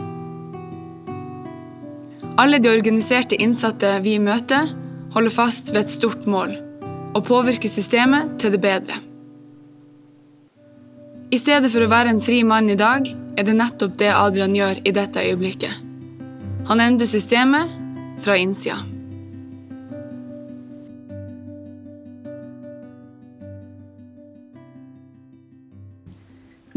Alle 2.39 2.61
de 2.63 2.71
organiserte 2.71 3.35
innsatte 3.35 3.97
vi 4.05 4.15
møter, 4.23 4.69
holder 5.11 5.35
fast 5.35 5.73
ved 5.73 5.81
et 5.83 5.91
stort 5.91 6.27
mål 6.31 6.55
å 7.17 7.23
påvirke 7.25 7.71
systemet 7.73 8.37
til 8.39 8.55
det 8.55 8.61
bedre. 8.63 8.95
I 11.35 11.41
stedet 11.41 11.73
for 11.73 11.83
å 11.83 11.91
være 11.91 12.15
en 12.15 12.23
fri 12.23 12.45
mann 12.47 12.71
i 12.71 12.79
dag, 12.79 13.09
er 13.37 13.49
det 13.49 13.57
nettopp 13.59 13.99
det 13.99 14.13
Adrian 14.15 14.55
gjør 14.55 14.85
i 14.87 14.95
dette 14.95 15.25
øyeblikket. 15.25 15.75
Han 16.71 16.85
endrer 16.85 17.11
systemet 17.11 17.75
fra 18.23 18.39
innsida. 18.39 18.79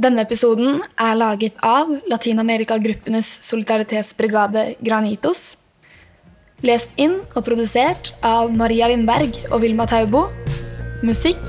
Denne 0.02 0.24
episoden 0.26 0.80
er 0.98 1.18
laget 1.20 1.60
av 1.62 1.92
Latin-Amerika-gruppenes 2.10 3.36
solidaritetsbrigade 3.46 4.64
Granitos. 4.82 5.60
Lest 6.66 6.96
inn 6.98 7.20
og 7.36 7.44
produsert 7.46 8.10
av 8.26 8.50
Maria 8.50 8.90
Lindberg 8.90 9.38
og 9.52 9.62
Vilma 9.62 9.86
Taubo. 9.86 10.24
Musikk 11.06 11.42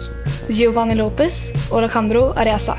Giovanni 0.53 0.99
Lopez 1.01 1.47
og 1.71 1.81
Alejandro 1.81 2.27
Ariasa. 2.37 2.77